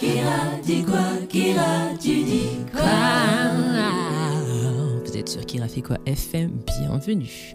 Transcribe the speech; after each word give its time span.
Kira 0.00 0.56
dit 0.64 0.82
quoi 0.82 1.26
Kira, 1.28 1.90
tu 2.00 2.24
dis 2.24 2.56
quoi? 2.72 2.80
Vous 5.04 5.14
êtes 5.14 5.28
sur 5.28 5.44
Kira 5.44 5.68
fait 5.68 5.82
quoi 5.82 5.98
FM 6.06 6.62
Bienvenue. 6.66 7.54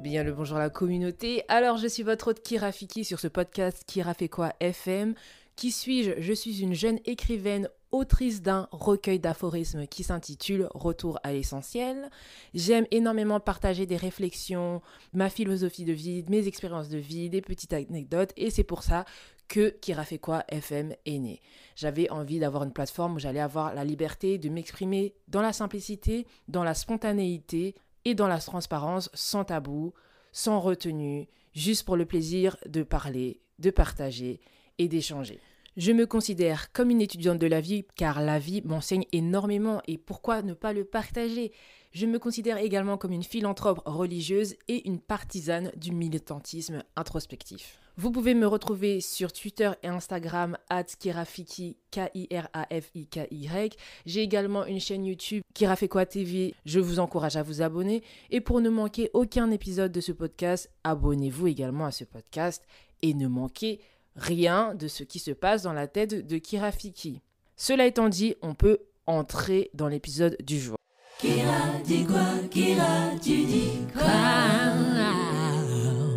Bien 0.00 0.24
le 0.24 0.32
bonjour 0.32 0.56
à 0.56 0.60
la 0.60 0.70
communauté. 0.70 1.42
Alors 1.48 1.76
je 1.76 1.86
suis 1.86 2.02
votre 2.02 2.28
hôte 2.28 2.40
Kira 2.40 2.72
Fiki 2.72 3.04
sur 3.04 3.20
ce 3.20 3.28
podcast 3.28 3.82
Kira 3.86 4.14
fait 4.14 4.30
quoi 4.30 4.54
FM. 4.60 5.14
Qui 5.54 5.70
suis-je? 5.70 6.12
Je 6.18 6.32
suis 6.32 6.62
une 6.62 6.72
jeune 6.72 6.98
écrivaine 7.04 7.68
autrice 7.92 8.42
d'un 8.42 8.68
recueil 8.72 9.20
d'aphorismes 9.20 9.86
qui 9.86 10.02
s'intitule 10.02 10.68
Retour 10.74 11.18
à 11.22 11.32
l'essentiel. 11.32 12.10
J'aime 12.54 12.86
énormément 12.90 13.38
partager 13.38 13.86
des 13.86 13.96
réflexions, 13.96 14.82
ma 15.12 15.28
philosophie 15.28 15.84
de 15.84 15.92
vie, 15.92 16.24
mes 16.28 16.48
expériences 16.48 16.88
de 16.88 16.98
vie, 16.98 17.30
des 17.30 17.42
petites 17.42 17.72
anecdotes 17.72 18.32
et 18.36 18.50
c'est 18.50 18.64
pour 18.64 18.82
ça 18.82 19.04
que 19.48 19.68
Kira 19.68 20.04
FM 20.48 20.94
est 21.04 21.18
né. 21.18 21.40
J'avais 21.76 22.10
envie 22.10 22.38
d'avoir 22.38 22.64
une 22.64 22.72
plateforme 22.72 23.16
où 23.16 23.18
j'allais 23.18 23.40
avoir 23.40 23.74
la 23.74 23.84
liberté 23.84 24.38
de 24.38 24.48
m'exprimer 24.48 25.14
dans 25.28 25.42
la 25.42 25.52
simplicité, 25.52 26.26
dans 26.48 26.64
la 26.64 26.74
spontanéité 26.74 27.74
et 28.06 28.14
dans 28.14 28.28
la 28.28 28.38
transparence 28.38 29.10
sans 29.12 29.44
tabou, 29.44 29.92
sans 30.32 30.58
retenue, 30.58 31.28
juste 31.54 31.84
pour 31.84 31.96
le 31.96 32.06
plaisir 32.06 32.56
de 32.66 32.82
parler, 32.82 33.42
de 33.58 33.70
partager 33.70 34.40
et 34.78 34.88
d'échanger. 34.88 35.38
Je 35.78 35.92
me 35.92 36.04
considère 36.04 36.70
comme 36.72 36.90
une 36.90 37.00
étudiante 37.00 37.38
de 37.38 37.46
la 37.46 37.62
vie 37.62 37.86
car 37.96 38.20
la 38.20 38.38
vie 38.38 38.60
m'enseigne 38.62 39.06
énormément 39.12 39.80
et 39.88 39.96
pourquoi 39.96 40.42
ne 40.42 40.52
pas 40.52 40.74
le 40.74 40.84
partager? 40.84 41.50
Je 41.92 42.04
me 42.04 42.18
considère 42.18 42.58
également 42.58 42.98
comme 42.98 43.12
une 43.12 43.22
philanthrope 43.22 43.80
religieuse 43.86 44.54
et 44.68 44.86
une 44.86 45.00
partisane 45.00 45.72
du 45.76 45.92
militantisme 45.92 46.82
introspectif. 46.94 47.78
Vous 47.96 48.10
pouvez 48.10 48.34
me 48.34 48.46
retrouver 48.46 49.00
sur 49.00 49.32
Twitter 49.32 49.70
et 49.82 49.88
Instagram 49.88 50.58
Kirafiki, 50.98 51.78
K-I-R-A-F-I-K-Y. 51.90 53.76
J'ai 54.04 54.22
également 54.22 54.66
une 54.66 54.80
chaîne 54.80 55.06
YouTube 55.06 55.42
Kirafekwa 55.54 56.04
TV. 56.04 56.54
Je 56.66 56.80
vous 56.80 56.98
encourage 56.98 57.36
à 57.36 57.42
vous 57.42 57.62
abonner. 57.62 58.02
Et 58.30 58.42
pour 58.42 58.60
ne 58.60 58.68
manquer 58.68 59.08
aucun 59.14 59.50
épisode 59.50 59.92
de 59.92 60.02
ce 60.02 60.12
podcast, 60.12 60.70
abonnez-vous 60.84 61.46
également 61.46 61.86
à 61.86 61.92
ce 61.92 62.04
podcast 62.04 62.62
et 63.02 63.14
ne 63.14 63.26
manquez 63.26 63.80
rien 64.16 64.74
de 64.74 64.88
ce 64.88 65.04
qui 65.04 65.18
se 65.18 65.30
passe 65.30 65.62
dans 65.62 65.72
la 65.72 65.86
tête 65.86 66.26
de 66.26 66.38
Kirafiki. 66.38 67.20
Cela 67.56 67.86
étant 67.86 68.08
dit, 68.08 68.34
on 68.42 68.54
peut 68.54 68.78
entrer 69.06 69.70
dans 69.74 69.88
l'épisode 69.88 70.36
du 70.42 70.58
jour. 70.58 70.76
Kira 71.18 71.78
dit 71.84 72.04
quoi? 72.04 72.24
Kira, 72.50 73.10
tu 73.22 73.44
dis 73.44 73.78
quoi? 73.92 74.02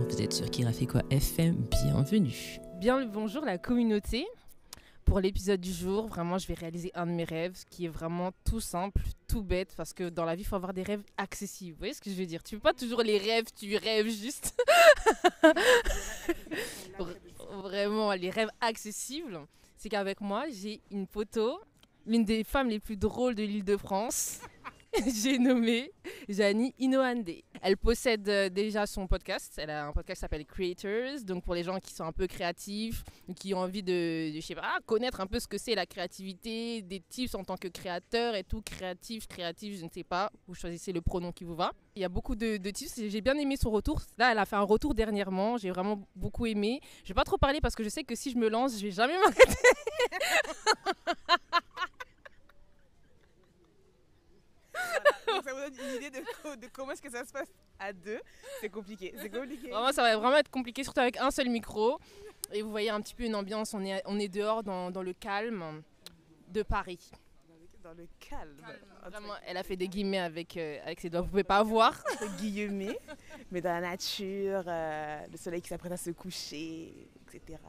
Vous 0.09 0.21
êtes 0.21 0.33
sur 0.33 0.49
Kira 0.49 0.71
fait 0.71 0.87
quoi 0.87 1.01
FM 1.09 1.67
Bienvenue. 1.83 2.59
Bien 2.79 2.99
le 2.99 3.05
bonjour 3.05 3.45
la 3.45 3.57
communauté. 3.57 4.25
Pour 5.05 5.19
l'épisode 5.19 5.61
du 5.61 5.71
jour, 5.71 6.07
vraiment, 6.07 6.39
je 6.39 6.47
vais 6.47 6.55
réaliser 6.55 6.91
un 6.95 7.05
de 7.05 7.11
mes 7.11 7.25
rêves 7.25 7.63
qui 7.69 7.85
est 7.85 7.89
vraiment 7.89 8.31
tout 8.43 8.59
simple, 8.59 8.99
tout 9.27 9.43
bête, 9.43 9.75
parce 9.77 9.93
que 9.93 10.09
dans 10.09 10.25
la 10.25 10.33
vie, 10.33 10.41
il 10.41 10.45
faut 10.45 10.55
avoir 10.55 10.73
des 10.73 10.81
rêves 10.81 11.03
accessibles. 11.17 11.73
Vous 11.73 11.79
voyez 11.79 11.93
ce 11.93 12.01
que 12.01 12.09
je 12.09 12.15
veux 12.15 12.25
dire? 12.25 12.41
Tu 12.41 12.55
veux 12.55 12.61
pas 12.61 12.73
toujours 12.73 13.03
les 13.03 13.19
rêves, 13.19 13.45
tu 13.55 13.77
rêves 13.77 14.09
juste. 14.09 14.59
vraiment, 17.65 18.13
les 18.13 18.29
rêves 18.29 18.51
accessibles, 18.61 19.39
c'est 19.75 19.89
qu'avec 19.89 20.21
moi, 20.21 20.45
j'ai 20.49 20.81
une 20.91 21.07
photo, 21.07 21.59
l'une 22.05 22.23
des 22.23 22.43
femmes 22.43 22.69
les 22.69 22.79
plus 22.79 22.95
drôles 22.95 23.33
de 23.33 23.41
l'île 23.41 23.63
de 23.63 23.75
France. 23.75 24.39
j'ai 25.07 25.39
nommé 25.39 25.91
Janie 26.29 26.73
Inoande. 26.79 27.29
Elle 27.61 27.77
possède 27.77 28.27
euh, 28.29 28.49
déjà 28.49 28.85
son 28.85 29.07
podcast. 29.07 29.53
Elle 29.57 29.69
a 29.69 29.87
un 29.87 29.91
podcast 29.91 30.19
qui 30.19 30.21
s'appelle 30.21 30.45
Creators. 30.45 31.23
Donc 31.23 31.43
pour 31.43 31.55
les 31.55 31.63
gens 31.63 31.79
qui 31.79 31.93
sont 31.93 32.03
un 32.03 32.11
peu 32.11 32.27
créatifs, 32.27 33.03
qui 33.35 33.53
ont 33.53 33.59
envie 33.59 33.83
de, 33.83 34.31
connaître 34.85 35.21
un 35.21 35.27
peu 35.27 35.39
ce 35.39 35.47
que 35.47 35.57
c'est 35.57 35.75
la 35.75 35.85
créativité, 35.85 36.81
des 36.81 36.99
tips 37.01 37.35
en 37.35 37.43
tant 37.43 37.57
que 37.57 37.67
créateur 37.67 38.35
et 38.35 38.43
tout, 38.43 38.61
créatif, 38.61 39.27
créatif, 39.27 39.79
je 39.79 39.85
ne 39.85 39.89
sais 39.89 40.03
pas. 40.03 40.31
Vous 40.47 40.53
choisissez 40.53 40.93
le 40.93 41.01
pronom 41.01 41.31
qui 41.31 41.43
vous 41.43 41.55
va. 41.55 41.71
Il 41.95 42.01
y 42.01 42.05
a 42.05 42.09
beaucoup 42.09 42.35
de, 42.35 42.57
tips. 42.57 43.01
J'ai 43.07 43.21
bien 43.21 43.37
aimé 43.37 43.57
son 43.57 43.71
retour. 43.71 44.01
Là, 44.17 44.31
elle 44.31 44.39
a 44.39 44.45
fait 44.45 44.55
un 44.55 44.61
retour 44.61 44.93
dernièrement. 44.93 45.57
J'ai 45.57 45.71
vraiment 45.71 46.07
beaucoup 46.15 46.45
aimé. 46.45 46.79
Je 47.03 47.09
vais 47.09 47.13
pas 47.15 47.23
trop 47.23 47.37
parler 47.37 47.61
parce 47.61 47.75
que 47.75 47.83
je 47.83 47.89
sais 47.89 48.03
que 48.03 48.15
si 48.15 48.31
je 48.31 48.37
me 48.37 48.49
lance, 48.49 48.77
je 48.77 48.83
vais 48.85 48.91
jamais 48.91 49.17
m'arrêter. 49.19 49.55
Donc 55.27 55.43
ça 55.43 55.51
vous 55.51 55.54
donne 55.54 55.54
une 55.73 55.95
idée 55.97 56.09
de, 56.09 56.23
co- 56.41 56.55
de 56.55 56.67
comment 56.71 56.91
est-ce 56.91 57.01
que 57.01 57.09
ça 57.11 57.23
se 57.25 57.31
passe 57.31 57.47
à 57.79 57.91
deux. 57.93 58.19
C'est 58.61 58.69
compliqué, 58.69 59.13
c'est 59.21 59.29
compliqué. 59.29 59.69
Vraiment, 59.69 59.91
ça 59.91 60.01
va 60.03 60.15
vraiment 60.17 60.37
être 60.37 60.49
compliqué, 60.51 60.83
surtout 60.83 61.01
avec 61.01 61.17
un 61.17 61.31
seul 61.31 61.49
micro. 61.49 61.99
Et 62.53 62.61
vous 62.61 62.69
voyez 62.69 62.89
un 62.89 63.01
petit 63.01 63.15
peu 63.15 63.23
une 63.23 63.35
ambiance, 63.35 63.73
on 63.73 63.83
est, 63.83 64.01
on 64.05 64.19
est 64.19 64.27
dehors 64.27 64.63
dans, 64.63 64.91
dans 64.91 65.01
le 65.01 65.13
calme 65.13 65.81
de 66.49 66.61
Paris. 66.63 66.99
Dans 67.83 67.93
le 67.93 68.07
calme. 68.19 68.57
Vraiment, 69.09 69.33
elle 69.45 69.57
a 69.57 69.63
fait 69.63 69.75
des 69.75 69.87
guillemets 69.87 70.19
avec, 70.19 70.57
euh, 70.57 70.79
avec 70.83 70.99
ses 70.99 71.09
doigts, 71.09 71.21
vous 71.21 71.27
pouvez 71.29 71.43
pas 71.43 71.61
voir. 71.61 72.01
Guillemets, 72.39 72.97
mais 73.51 73.61
dans 73.61 73.69
la 73.73 73.81
nature, 73.81 74.63
euh, 74.65 75.19
le 75.31 75.37
soleil 75.37 75.61
qui 75.61 75.67
s'apprête 75.69 75.91
à 75.91 75.97
se 75.97 76.09
coucher, 76.11 77.07
etc. 77.31 77.59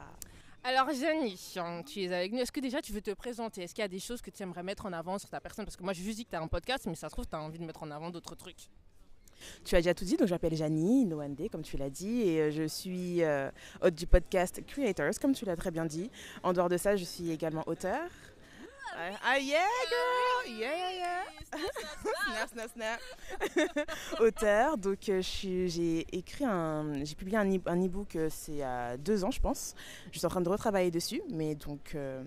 Alors 0.63 0.89
Janie, 0.91 1.53
hein, 1.57 1.81
tu 1.83 2.01
es 2.01 2.13
avec 2.13 2.33
nous. 2.33 2.39
Est-ce 2.39 2.51
que 2.51 2.59
déjà 2.59 2.81
tu 2.81 2.91
veux 2.91 3.01
te 3.01 3.11
présenter? 3.11 3.63
Est-ce 3.63 3.73
qu'il 3.73 3.81
y 3.81 3.85
a 3.85 3.87
des 3.87 3.99
choses 3.99 4.21
que 4.21 4.29
tu 4.29 4.43
aimerais 4.43 4.63
mettre 4.63 4.85
en 4.85 4.93
avant 4.93 5.17
sur 5.17 5.29
ta 5.29 5.39
personne? 5.39 5.63
Parce 5.65 5.77
que 5.77 5.83
moi, 5.83 5.93
je 5.93 6.01
dit 6.01 6.25
que 6.25 6.29
tu 6.29 6.35
as 6.35 6.41
un 6.41 6.47
podcast, 6.47 6.85
mais 6.87 6.95
ça 6.95 7.07
se 7.07 7.13
trouve, 7.13 7.25
tu 7.25 7.35
as 7.35 7.41
envie 7.41 7.59
de 7.59 7.63
mettre 7.63 7.83
en 7.83 7.91
avant 7.91 8.09
d'autres 8.09 8.35
trucs. 8.35 8.69
Tu 9.63 9.75
as 9.75 9.79
déjà 9.79 9.93
tout 9.93 10.03
dit, 10.03 10.17
donc 10.17 10.27
je 10.27 10.33
m'appelle 10.33 10.55
Janie 10.55 11.05
Noande, 11.05 11.47
comme 11.51 11.61
tu 11.61 11.77
l'as 11.77 11.89
dit, 11.89 12.21
et 12.21 12.41
euh, 12.41 12.51
je 12.51 12.67
suis 12.67 13.23
euh, 13.23 13.49
hôte 13.81 13.95
du 13.95 14.07
podcast 14.07 14.61
Creators, 14.65 15.19
comme 15.21 15.33
tu 15.33 15.45
l'as 15.45 15.55
très 15.55 15.71
bien 15.71 15.85
dit. 15.85 16.09
En 16.43 16.53
dehors 16.53 16.69
de 16.69 16.77
ça, 16.77 16.95
je 16.95 17.03
suis 17.03 17.31
également 17.31 17.63
auteur. 17.67 18.09
Ah, 18.99 19.11
ah, 19.23 19.37
yeah, 19.37 19.59
girl! 19.89 20.57
Yeah, 20.57 20.73
yeah, 20.75 20.91
yeah! 20.97 21.23
snap, 22.49 22.49
snap, 22.49 22.69
snap! 22.73 22.99
auteur, 24.19 24.77
donc 24.77 25.07
euh, 25.09 25.21
j'ai 25.21 25.99
écrit 26.15 26.45
un. 26.45 27.03
J'ai 27.03 27.13
publié 27.15 27.37
un 27.37 27.45
e- 27.51 27.61
un 27.67 27.85
e-book, 27.85 28.15
euh, 28.15 28.27
c'est 28.31 28.63
a 28.63 28.97
deux 28.97 29.23
ans, 29.23 29.29
je 29.29 29.39
pense. 29.39 29.75
Je 30.11 30.17
suis 30.17 30.25
en 30.25 30.29
train 30.29 30.41
de 30.41 30.49
retravailler 30.49 30.89
dessus, 30.89 31.21
mais 31.29 31.53
donc, 31.53 31.93
euh, 31.93 32.23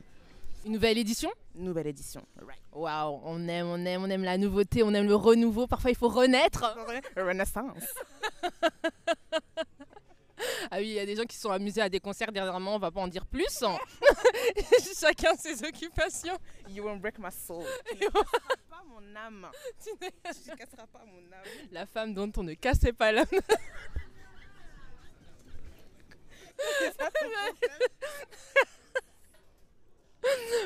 Une 0.64 0.72
nouvelle 0.72 0.98
édition? 0.98 1.30
nouvelle 1.56 1.88
édition. 1.88 2.22
Right. 2.40 2.60
Waouh, 2.72 3.20
on 3.24 3.48
aime, 3.48 3.66
on 3.66 3.84
aime, 3.84 4.02
on 4.04 4.08
aime 4.08 4.22
la 4.24 4.38
nouveauté, 4.38 4.84
on 4.84 4.94
aime 4.94 5.06
le 5.08 5.16
renouveau. 5.16 5.66
Parfois, 5.66 5.90
il 5.90 5.96
faut 5.96 6.08
renaître. 6.08 6.64
Renaissance. 7.16 7.82
Ah 10.70 10.78
oui, 10.78 10.88
il 10.88 10.92
y 10.92 11.00
a 11.00 11.06
des 11.06 11.16
gens 11.16 11.24
qui 11.24 11.36
se 11.36 11.42
sont 11.42 11.50
amusés 11.50 11.80
à 11.80 11.88
des 11.88 12.00
concerts 12.00 12.30
dernièrement, 12.30 12.76
on 12.76 12.78
va 12.78 12.90
pas 12.90 13.00
en 13.00 13.08
dire 13.08 13.26
plus. 13.26 13.62
hein. 13.62 13.78
Chacun 15.00 15.34
ses 15.34 15.64
occupations. 15.64 16.38
You 16.68 16.84
won't 16.84 17.00
break 17.00 17.18
my 17.18 17.32
soul. 17.32 17.64
Tu 17.90 17.96
ne 17.96 18.10
casseras 18.10 18.56
pas 18.70 18.82
mon 18.88 19.16
âme. 19.16 19.48
Tu 19.82 19.90
ne 20.00 20.10
casseras 20.22 20.86
pas 20.86 21.04
mon 21.04 21.32
âme. 21.32 21.42
La 21.72 21.86
femme 21.86 22.14
dont 22.14 22.30
on 22.36 22.42
ne 22.42 22.54
cassait 22.54 22.92
pas 22.92 23.12
l'âme. 23.12 23.26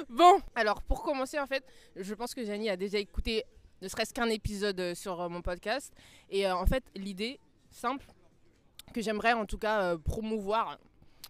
bon, 0.08 0.40
alors 0.54 0.82
pour 0.82 1.02
commencer, 1.02 1.38
en 1.38 1.46
fait, 1.46 1.64
je 1.96 2.14
pense 2.14 2.34
que 2.34 2.44
Janie 2.44 2.70
a 2.70 2.76
déjà 2.76 2.98
écouté 2.98 3.44
ne 3.82 3.88
serait-ce 3.88 4.14
qu'un 4.14 4.28
épisode 4.30 4.80
euh, 4.80 4.94
sur 4.94 5.20
euh, 5.20 5.28
mon 5.28 5.42
podcast. 5.42 5.92
Et 6.30 6.46
euh, 6.46 6.56
en 6.56 6.64
fait, 6.66 6.84
l'idée 6.94 7.38
simple 7.70 8.06
que 8.94 9.02
j'aimerais 9.02 9.34
en 9.34 9.44
tout 9.44 9.58
cas 9.58 9.82
euh, 9.82 9.98
promouvoir 9.98 10.78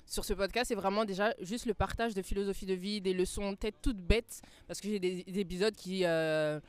sur 0.06 0.24
ce 0.24 0.34
podcast, 0.34 0.68
c'est 0.68 0.74
vraiment 0.74 1.04
déjà 1.04 1.34
juste 1.40 1.66
le 1.66 1.74
partage 1.74 2.14
de 2.14 2.22
philosophie 2.22 2.66
de 2.66 2.74
vie, 2.74 3.00
des 3.00 3.14
leçons 3.14 3.56
peut-être 3.56 3.78
toutes 3.82 3.96
bêtes, 3.98 4.42
parce 4.68 4.80
que 4.80 4.88
j'ai 4.88 5.00
des, 5.00 5.24
des 5.24 5.40
épisodes 5.40 5.74
qui, 5.74 6.04
euh, 6.04 6.60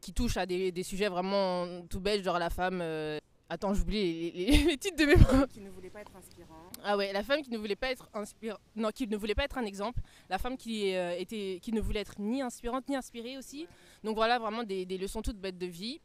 qui 0.00 0.12
touchent 0.12 0.38
à 0.38 0.46
des, 0.46 0.72
des 0.72 0.82
sujets 0.82 1.08
vraiment 1.08 1.82
tout 1.90 2.00
bêtes, 2.00 2.24
genre 2.24 2.38
la 2.38 2.50
femme. 2.50 2.80
euh, 2.82 3.18
Attends, 3.52 3.74
j'oublie 3.74 4.30
les, 4.30 4.30
les- 4.30 4.64
les 4.64 4.76
titres 4.78 4.96
de 4.96 5.06
mes 5.06 5.48
Qui 5.48 5.60
ne 5.60 5.70
voulait 5.70 5.90
pas 5.90 6.00
être 6.02 6.14
inspirant. 6.16 6.70
ah 6.84 6.96
ouais, 6.96 7.12
la 7.12 7.24
femme 7.24 7.42
qui 7.42 7.50
ne 7.50 7.58
voulait 7.58 7.74
pas 7.74 7.90
être 7.90 8.08
inspir... 8.14 8.56
non, 8.76 8.90
qui 8.90 9.08
ne 9.08 9.16
voulait 9.16 9.34
pas 9.34 9.42
être 9.44 9.58
un 9.58 9.64
exemple, 9.64 10.00
la 10.28 10.38
femme 10.38 10.56
qui 10.56 10.94
euh, 10.94 11.16
était, 11.18 11.58
qui 11.60 11.72
ne 11.72 11.80
voulait 11.80 11.98
être 12.00 12.14
ni 12.20 12.42
inspirante 12.42 12.88
ni 12.88 12.94
inspirée 12.94 13.36
aussi. 13.36 13.66
Donc 14.04 14.14
voilà, 14.14 14.38
vraiment 14.38 14.62
des, 14.62 14.86
des 14.86 14.96
leçons 14.98 15.20
toutes 15.20 15.36
bêtes 15.38 15.58
de 15.58 15.66
vie. 15.66 16.00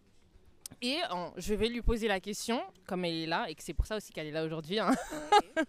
Et 0.82 0.98
en- 1.10 1.32
je 1.38 1.54
vais 1.54 1.68
lui 1.70 1.82
poser 1.82 2.08
la 2.08 2.20
question, 2.20 2.62
comme 2.86 3.06
elle 3.06 3.16
est 3.16 3.26
là, 3.28 3.50
et 3.50 3.56
que 3.56 3.64
c'est 3.64 3.74
pour 3.74 3.86
ça 3.86 3.98
aussi 3.98 4.12
qu'elle 4.12 4.28
est 4.28 4.32
là 4.32 4.44
aujourd'hui. 4.46 4.80
hein. 4.80 4.92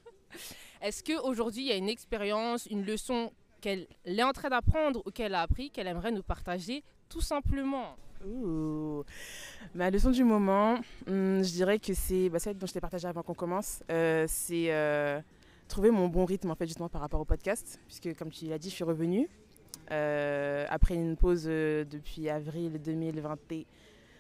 Est-ce 0.83 1.03
qu'aujourd'hui, 1.03 1.63
il 1.63 1.69
y 1.69 1.73
a 1.73 1.77
une 1.77 1.89
expérience, 1.89 2.67
une 2.67 2.85
leçon 2.85 3.33
qu'elle 3.61 3.87
est 4.05 4.23
en 4.23 4.33
train 4.33 4.51
d'apprendre 4.51 5.03
ou 5.07 5.11
qu'elle 5.11 5.35
a 5.35 5.43
appris, 5.43 5.71
qu'elle 5.71 5.87
aimerait 5.87 6.13
nous 6.13 6.23
partager 6.23 6.83
tout 7.09 7.21
simplement? 7.23 7.97
Ouh. 8.27 9.03
Ma 9.75 9.91
leçon 9.91 10.11
du 10.11 10.25
moment, 10.25 10.75
hum, 11.07 11.43
je 11.43 11.51
dirais 11.53 11.79
que 11.79 11.95
c'est 11.95 12.29
bah, 12.29 12.39
celle 12.39 12.59
dont 12.59 12.67
je 12.67 12.73
t'ai 12.73 12.81
partagé 12.81 13.07
avant 13.09 13.23
qu'on 13.23 13.35
commence. 13.35 13.83
euh, 13.91 14.25
c'est 14.29 14.73
euh, 14.73 15.21
trouver 15.69 15.91
mon 15.91 16.09
bon 16.09 16.25
rythme 16.25 16.51
en 16.51 16.55
fait 16.55 16.67
justement 16.67 16.89
par 16.89 17.01
rapport 17.01 17.21
au 17.21 17.25
podcast, 17.25 17.81
puisque 17.87 18.15
comme 18.19 18.31
tu 18.31 18.47
l'as 18.47 18.59
dit, 18.59 18.69
je 18.71 18.75
suis 18.75 18.85
revenue 18.85 19.29
euh, 19.93 20.67
après 20.69 20.95
une 20.95 21.17
pause 21.17 21.45
euh, 21.47 21.85
depuis 21.85 22.29
avril 22.29 22.81
2020. 22.83 23.37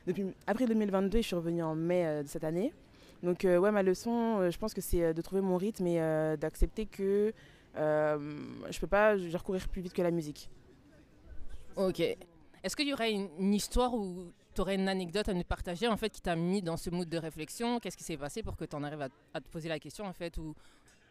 Depuis 0.06 0.24
avril 0.46 0.68
2022, 0.68 1.18
je 1.18 1.26
suis 1.26 1.36
revenue 1.36 1.62
en 1.62 1.74
mai 1.74 2.06
euh, 2.06 2.22
de 2.22 2.28
cette 2.28 2.44
année. 2.44 2.72
Donc 3.22 3.44
euh, 3.44 3.58
ouais, 3.58 3.72
ma 3.72 3.82
leçon, 3.82 4.38
euh, 4.40 4.50
je 4.50 4.58
pense 4.58 4.72
que 4.72 4.80
c'est 4.80 5.12
de 5.12 5.22
trouver 5.22 5.40
mon 5.40 5.56
rythme 5.56 5.86
et 5.86 6.36
d'accepter 6.38 6.86
que 6.86 7.32
je 7.74 8.78
peux 8.80 8.86
pas 8.86 9.16
genre, 9.16 9.42
courir 9.42 9.68
plus 9.68 9.82
vite 9.82 9.92
que 9.92 10.02
la 10.02 10.10
musique. 10.10 10.48
Ok. 11.76 12.00
Est-ce 12.00 12.74
qu'il 12.76 12.88
y 12.88 12.92
aurait 12.92 13.12
une, 13.12 13.28
une 13.38 13.54
histoire 13.54 13.94
où 13.94 14.32
tu 14.54 14.60
aurais 14.60 14.76
une 14.76 14.88
anecdote 14.88 15.28
à 15.28 15.34
nous 15.34 15.44
partager 15.44 15.86
en 15.86 15.96
fait 15.96 16.10
qui 16.10 16.22
t'a 16.22 16.36
mis 16.36 16.62
dans 16.62 16.76
ce 16.76 16.88
mood 16.90 17.08
de 17.08 17.18
réflexion? 17.18 17.78
Qu'est-ce 17.80 17.96
qui 17.96 18.04
s'est 18.04 18.16
passé 18.16 18.42
pour 18.42 18.56
que 18.56 18.64
tu 18.64 18.74
en 18.76 18.82
arrives 18.82 19.02
à, 19.02 19.08
à 19.34 19.40
te 19.40 19.48
poser 19.48 19.68
la 19.68 19.78
question 19.78 20.06
en 20.06 20.12
fait 20.12 20.36
ou 20.38 20.54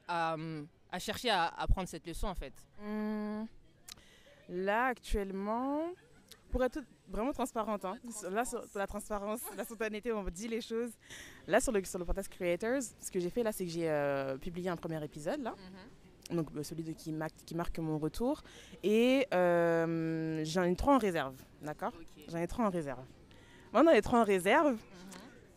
à, 0.08 0.34
hum, 0.34 0.68
à 0.92 1.00
chercher 1.00 1.30
à 1.30 1.46
apprendre 1.48 1.88
cette 1.88 2.08
leçon 2.08 2.28
en 2.28 2.36
fait? 2.36 2.54
Hum, 2.84 3.46
Là, 4.50 4.86
actuellement, 4.88 5.82
pour 6.56 6.64
être 6.64 6.80
vraiment 7.10 7.34
transparente, 7.34 7.84
hein, 7.84 7.98
là, 8.32 8.46
sur 8.46 8.62
la 8.76 8.88
transparence, 8.88 9.42
la 9.58 9.66
spontanéité, 9.66 10.14
on 10.14 10.24
dit 10.24 10.48
les 10.48 10.62
choses. 10.62 10.94
Là, 11.48 11.60
sur 11.60 11.74
le, 11.74 11.84
sur 11.84 12.00
le 12.00 12.06
podcast 12.06 12.30
Creators, 12.30 12.82
ce 13.02 13.12
que 13.12 13.20
j'ai 13.20 13.30
fait 13.30 13.44
là, 13.44 13.52
c'est 13.52 13.66
que 13.66 13.72
j'ai 13.72 13.90
euh, 13.90 14.38
publié 14.38 14.70
un 14.70 14.78
premier 14.78 15.04
épisode, 15.04 15.42
là, 15.42 15.54
donc 16.32 16.48
euh, 16.56 16.64
celui 16.64 16.84
de 16.84 16.94
qui, 16.94 17.12
marque, 17.12 17.36
qui 17.46 17.56
marque 17.56 17.78
mon 17.80 17.98
retour, 17.98 18.42
et 18.84 19.28
euh, 19.34 20.46
j'en 20.46 20.64
ai 20.64 20.74
trois 20.78 20.96
en 20.96 20.98
réserve, 20.98 21.36
d'accord? 21.62 21.92
J'en 22.30 22.38
ai 22.38 22.48
trois 22.48 22.64
en 22.64 22.70
réserve. 22.70 23.04
Maintenant, 23.74 23.92
les 23.92 24.02
trois 24.02 24.22
en 24.22 24.24
réserve, 24.24 24.78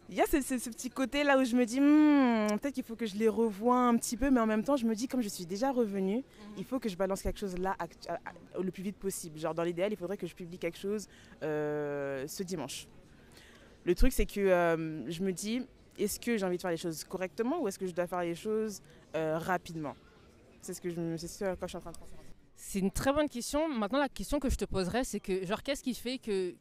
il 0.09 0.15
y 0.17 0.21
a 0.21 0.27
ce, 0.27 0.41
ce- 0.41 0.59
ce 0.59 0.71
petit 0.71 0.89
côté 0.91 1.23
là 1.23 1.39
où 1.39 1.45
je 1.45 1.55
me 1.55 1.65
dis, 1.67 1.81
Hmm, 1.81 2.47
peut-être 2.59 2.75
qu'il 2.75 2.85
faut 2.85 2.97
que 2.97 3.07
je 3.07 3.17
les 3.17 3.29
revoie 3.29 3.77
un 3.79 3.97
petit 3.97 4.17
peu, 4.17 4.31
mais 4.31 4.41
en 4.41 4.47
même 4.47 4.65
temps, 4.65 4.77
je 4.77 4.87
me 4.87 4.95
dis, 4.95 5.07
comme 5.09 5.21
je 5.21 5.29
suis 5.29 5.45
déjà 5.47 5.71
revenue, 5.71 6.25
il 6.57 6.65
faut 6.65 6.79
que 6.79 6.89
je 6.89 6.97
balance 6.97 7.23
quelque 7.23 7.39
chose 7.39 7.57
là 7.59 7.77
act- 7.79 8.09
à- 8.09 8.15
à- 8.15 8.61
le 8.63 8.71
plus 8.71 8.83
vite 8.83 8.97
possible. 8.97 9.39
Genre, 9.39 9.55
dans 9.55 9.63
l'idéal, 9.65 9.93
il 9.93 9.97
faudrait 9.97 10.17
que 10.17 10.27
je 10.27 10.35
publie 10.35 10.59
quelque 10.59 10.79
chose 10.79 11.09
euh, 11.43 12.27
ce 12.27 12.43
dimanche. 12.43 12.87
Le 13.85 13.95
truc, 13.95 14.13
c'est 14.13 14.27
que 14.27 14.41
euh, 14.41 15.11
je 15.11 15.23
me 15.23 15.33
dis, 15.33 15.63
est-ce 15.99 16.19
que 16.21 16.37
j'ai 16.37 16.45
envie 16.47 16.57
de 16.57 16.63
faire 16.63 16.71
les 16.71 16.77
choses 16.77 17.05
correctement 17.05 17.61
ou 17.61 17.69
est-ce 17.69 17.79
que 17.79 17.87
je 17.87 17.93
dois 17.93 18.07
faire 18.07 18.23
les 18.23 18.35
choses 18.35 18.81
euh, 19.17 19.37
rapidement? 19.39 19.95
C'est 20.63 20.75
ce 20.75 20.81
que 20.81 20.91
je 20.91 21.01
me, 21.01 21.17
c'est 21.17 21.29
ce 21.29 21.45
quoi 21.55 21.57
je 21.63 21.69
suis 21.69 21.77
en 21.77 21.81
train 21.81 21.93
de 21.93 21.99
penser. 21.99 22.15
C'est 22.57 22.81
une 22.81 22.91
très 22.91 23.13
bonne 23.13 23.29
question. 23.29 23.69
Maintenant, 23.69 24.01
la 24.01 24.09
question 24.09 24.41
que 24.41 24.51
je 24.51 24.57
te 24.57 24.65
poserais, 24.65 25.05
c'est 25.05 25.21
que, 25.21 25.47
genre, 25.47 25.63
qu'est-ce 25.63 25.83
qui 25.83 25.95
fait 25.95 26.19
que 26.19 26.55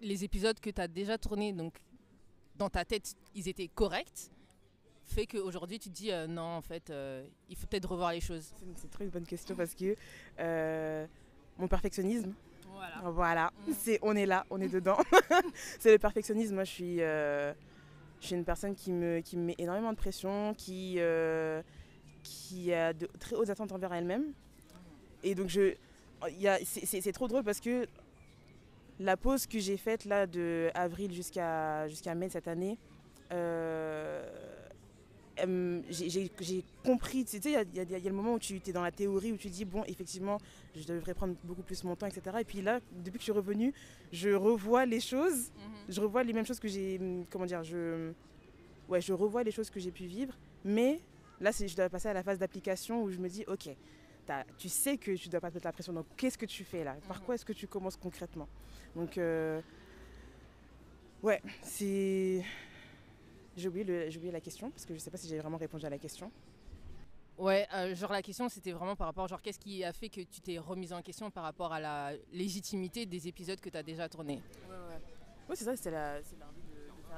les 0.00 0.24
épisodes 0.24 0.58
que 0.58 0.70
tu 0.70 0.80
as 0.80 0.88
déjà 0.88 1.18
tournés, 1.18 1.52
donc, 1.52 1.74
dans 2.60 2.68
ta 2.70 2.84
tête, 2.84 3.14
ils 3.34 3.48
étaient 3.48 3.68
corrects, 3.68 4.30
fait 5.06 5.26
qu'aujourd'hui, 5.26 5.78
tu 5.78 5.88
te 5.88 5.94
dis, 5.94 6.12
euh, 6.12 6.26
non, 6.26 6.42
en 6.42 6.60
fait, 6.60 6.90
euh, 6.90 7.26
il 7.48 7.56
faut 7.56 7.66
peut-être 7.66 7.88
revoir 7.90 8.12
les 8.12 8.20
choses 8.20 8.52
C'est 8.76 8.90
trop 8.90 9.02
une 9.02 9.08
bonne 9.10 9.24
question 9.26 9.56
parce 9.56 9.74
que 9.74 9.96
euh, 10.38 11.06
mon 11.58 11.66
perfectionnisme, 11.68 12.32
Voilà. 12.72 13.10
Voilà, 13.10 13.52
Mm. 13.66 13.72
c'est 13.78 13.98
on 14.02 14.14
est 14.14 14.26
là, 14.26 14.44
on 14.50 14.60
est 14.60 14.68
dedans. 14.68 14.98
c'est 15.80 15.90
le 15.92 15.98
perfectionnisme. 15.98 16.54
Moi, 16.54 16.64
je 16.64 16.70
suis, 16.70 17.00
euh, 17.02 17.52
je 18.20 18.26
suis 18.26 18.36
une 18.36 18.44
personne 18.44 18.74
qui 18.74 18.92
me, 18.92 19.20
qui 19.20 19.36
me 19.38 19.44
met 19.46 19.54
énormément 19.58 19.92
de 19.92 19.96
pression, 19.98 20.54
qui, 20.56 20.96
euh, 20.98 21.62
qui 22.22 22.72
a 22.74 22.92
de 22.92 23.06
très 23.18 23.36
hautes 23.36 23.48
attentes 23.50 23.72
envers 23.72 23.92
elle-même. 23.94 24.32
Et 25.22 25.34
donc, 25.34 25.48
je, 25.48 25.74
il 26.28 26.40
y 26.40 26.46
a- 26.48 26.58
c'est- 26.64 26.84
c'est 26.86 27.00
c'est 27.00 27.12
trop 27.12 27.26
drôle 27.28 27.42
parce 27.44 27.60
que 27.60 27.86
la 29.00 29.16
pause 29.16 29.46
que 29.46 29.58
j'ai 29.58 29.76
faite 29.76 30.04
là 30.04 30.26
de 30.26 30.70
avril 30.74 31.12
jusqu'à 31.12 31.88
jusqu'à 31.88 32.14
mai 32.14 32.28
de 32.28 32.32
cette 32.32 32.46
année. 32.48 32.78
euh, 33.32 34.28
j'ai- 35.88 36.64
compris, 36.84 37.24
tu 37.24 37.38
sais, 37.40 37.50
il 37.50 37.52
y 37.52 37.56
a, 37.56 37.62
il 37.62 37.74
y 37.76 37.80
a- 37.80 37.82
il 37.98 38.04
y 38.04 38.06
a 38.06 38.10
le 38.10 38.14
moment 38.16 38.34
où 38.34 38.38
tu 38.38 38.60
es 38.66 38.72
dans 38.72 38.82
la 38.82 38.90
théorie, 38.90 39.32
où 39.32 39.36
tu 39.36 39.48
dis, 39.48 39.64
bon, 39.64 39.82
effectivement, 39.86 40.36
je 40.76 40.84
devrais 40.86 41.14
prendre 41.14 41.34
beaucoup 41.44 41.62
plus 41.62 41.82
mon 41.84 41.96
temps, 41.96 42.06
etc. 42.06 42.36
Et 42.40 42.44
puis 42.44 42.60
là, 42.60 42.80
depuis 42.92 43.12
que 43.14 43.20
je 43.20 43.24
suis 43.24 43.32
revenue, 43.32 43.72
je 44.12 44.30
revois 44.30 44.84
les 44.84 45.00
choses, 45.00 45.50
je 45.88 46.00
revois 46.00 46.22
les 46.24 46.32
mêmes 46.34 46.44
choses 46.44 46.60
que 46.60 46.68
j'ai, 46.68 47.00
comment 47.30 47.46
dire, 47.46 47.62
je, 47.64 48.12
ouais, 48.88 49.00
je 49.00 49.12
revois 49.14 49.42
les 49.42 49.50
choses 49.52 49.70
que 49.70 49.80
j'ai 49.80 49.92
pu 49.92 50.04
vivre, 50.04 50.34
mais 50.64 51.00
là, 51.40 51.52
je 51.52 51.74
dois 51.74 51.88
passer 51.88 52.08
à 52.08 52.12
la 52.12 52.22
phase 52.22 52.38
d'application 52.38 53.02
où 53.02 53.10
je 53.10 53.18
me 53.18 53.28
dis, 53.28 53.44
ok, 53.48 53.70
tu 54.58 54.68
sais 54.68 54.96
que 54.98 55.12
tu 55.16 55.28
dois 55.28 55.40
pas 55.40 55.50
te 55.50 55.54
mettre 55.54 55.66
la 55.66 55.72
pression, 55.72 55.92
donc 55.92 56.06
qu'est-ce 56.16 56.38
que 56.38 56.46
tu 56.46 56.64
fais 56.64 56.84
là? 56.84 56.96
Par 57.08 57.18
Mhm. 57.18 57.24
quoi 57.24 57.34
est-ce 57.34 57.44
que 57.44 57.52
tu 57.52 57.66
commences 57.66 57.96
concrètement? 57.96 58.48
Donc, 58.94 59.18
euh, 59.18 59.60
ouais, 61.22 61.40
c'est... 61.62 62.44
J'ai 63.56 63.68
oublié, 63.68 64.08
oublié 64.16 64.32
la 64.32 64.40
question, 64.40 64.70
parce 64.70 64.86
que 64.86 64.94
je 64.94 64.98
sais 64.98 65.10
pas 65.10 65.16
si 65.18 65.28
j'ai 65.28 65.38
vraiment 65.38 65.56
répondu 65.58 65.84
à 65.84 65.90
la 65.90 65.98
question. 65.98 66.30
Ouais, 67.36 67.66
euh, 67.74 67.94
genre 67.94 68.12
la 68.12 68.20
question 68.22 68.48
c'était 68.50 68.72
vraiment 68.72 68.94
par 68.96 69.06
rapport, 69.06 69.26
genre 69.26 69.40
qu'est-ce 69.40 69.58
qui 69.58 69.82
a 69.82 69.92
fait 69.94 70.10
que 70.10 70.20
tu 70.20 70.40
t'es 70.42 70.58
remise 70.58 70.92
en 70.92 71.00
question 71.00 71.30
par 71.30 71.44
rapport 71.44 71.72
à 71.72 71.80
la 71.80 72.12
légitimité 72.32 73.06
des 73.06 73.28
épisodes 73.28 73.58
que 73.58 73.70
tu 73.70 73.76
as 73.78 73.82
déjà 73.82 74.08
tournés? 74.10 74.42
Oui, 75.48 75.54
c'est 75.56 75.64
ça, 75.64 75.74
c'est 75.74 75.90
l'envie 75.90 76.22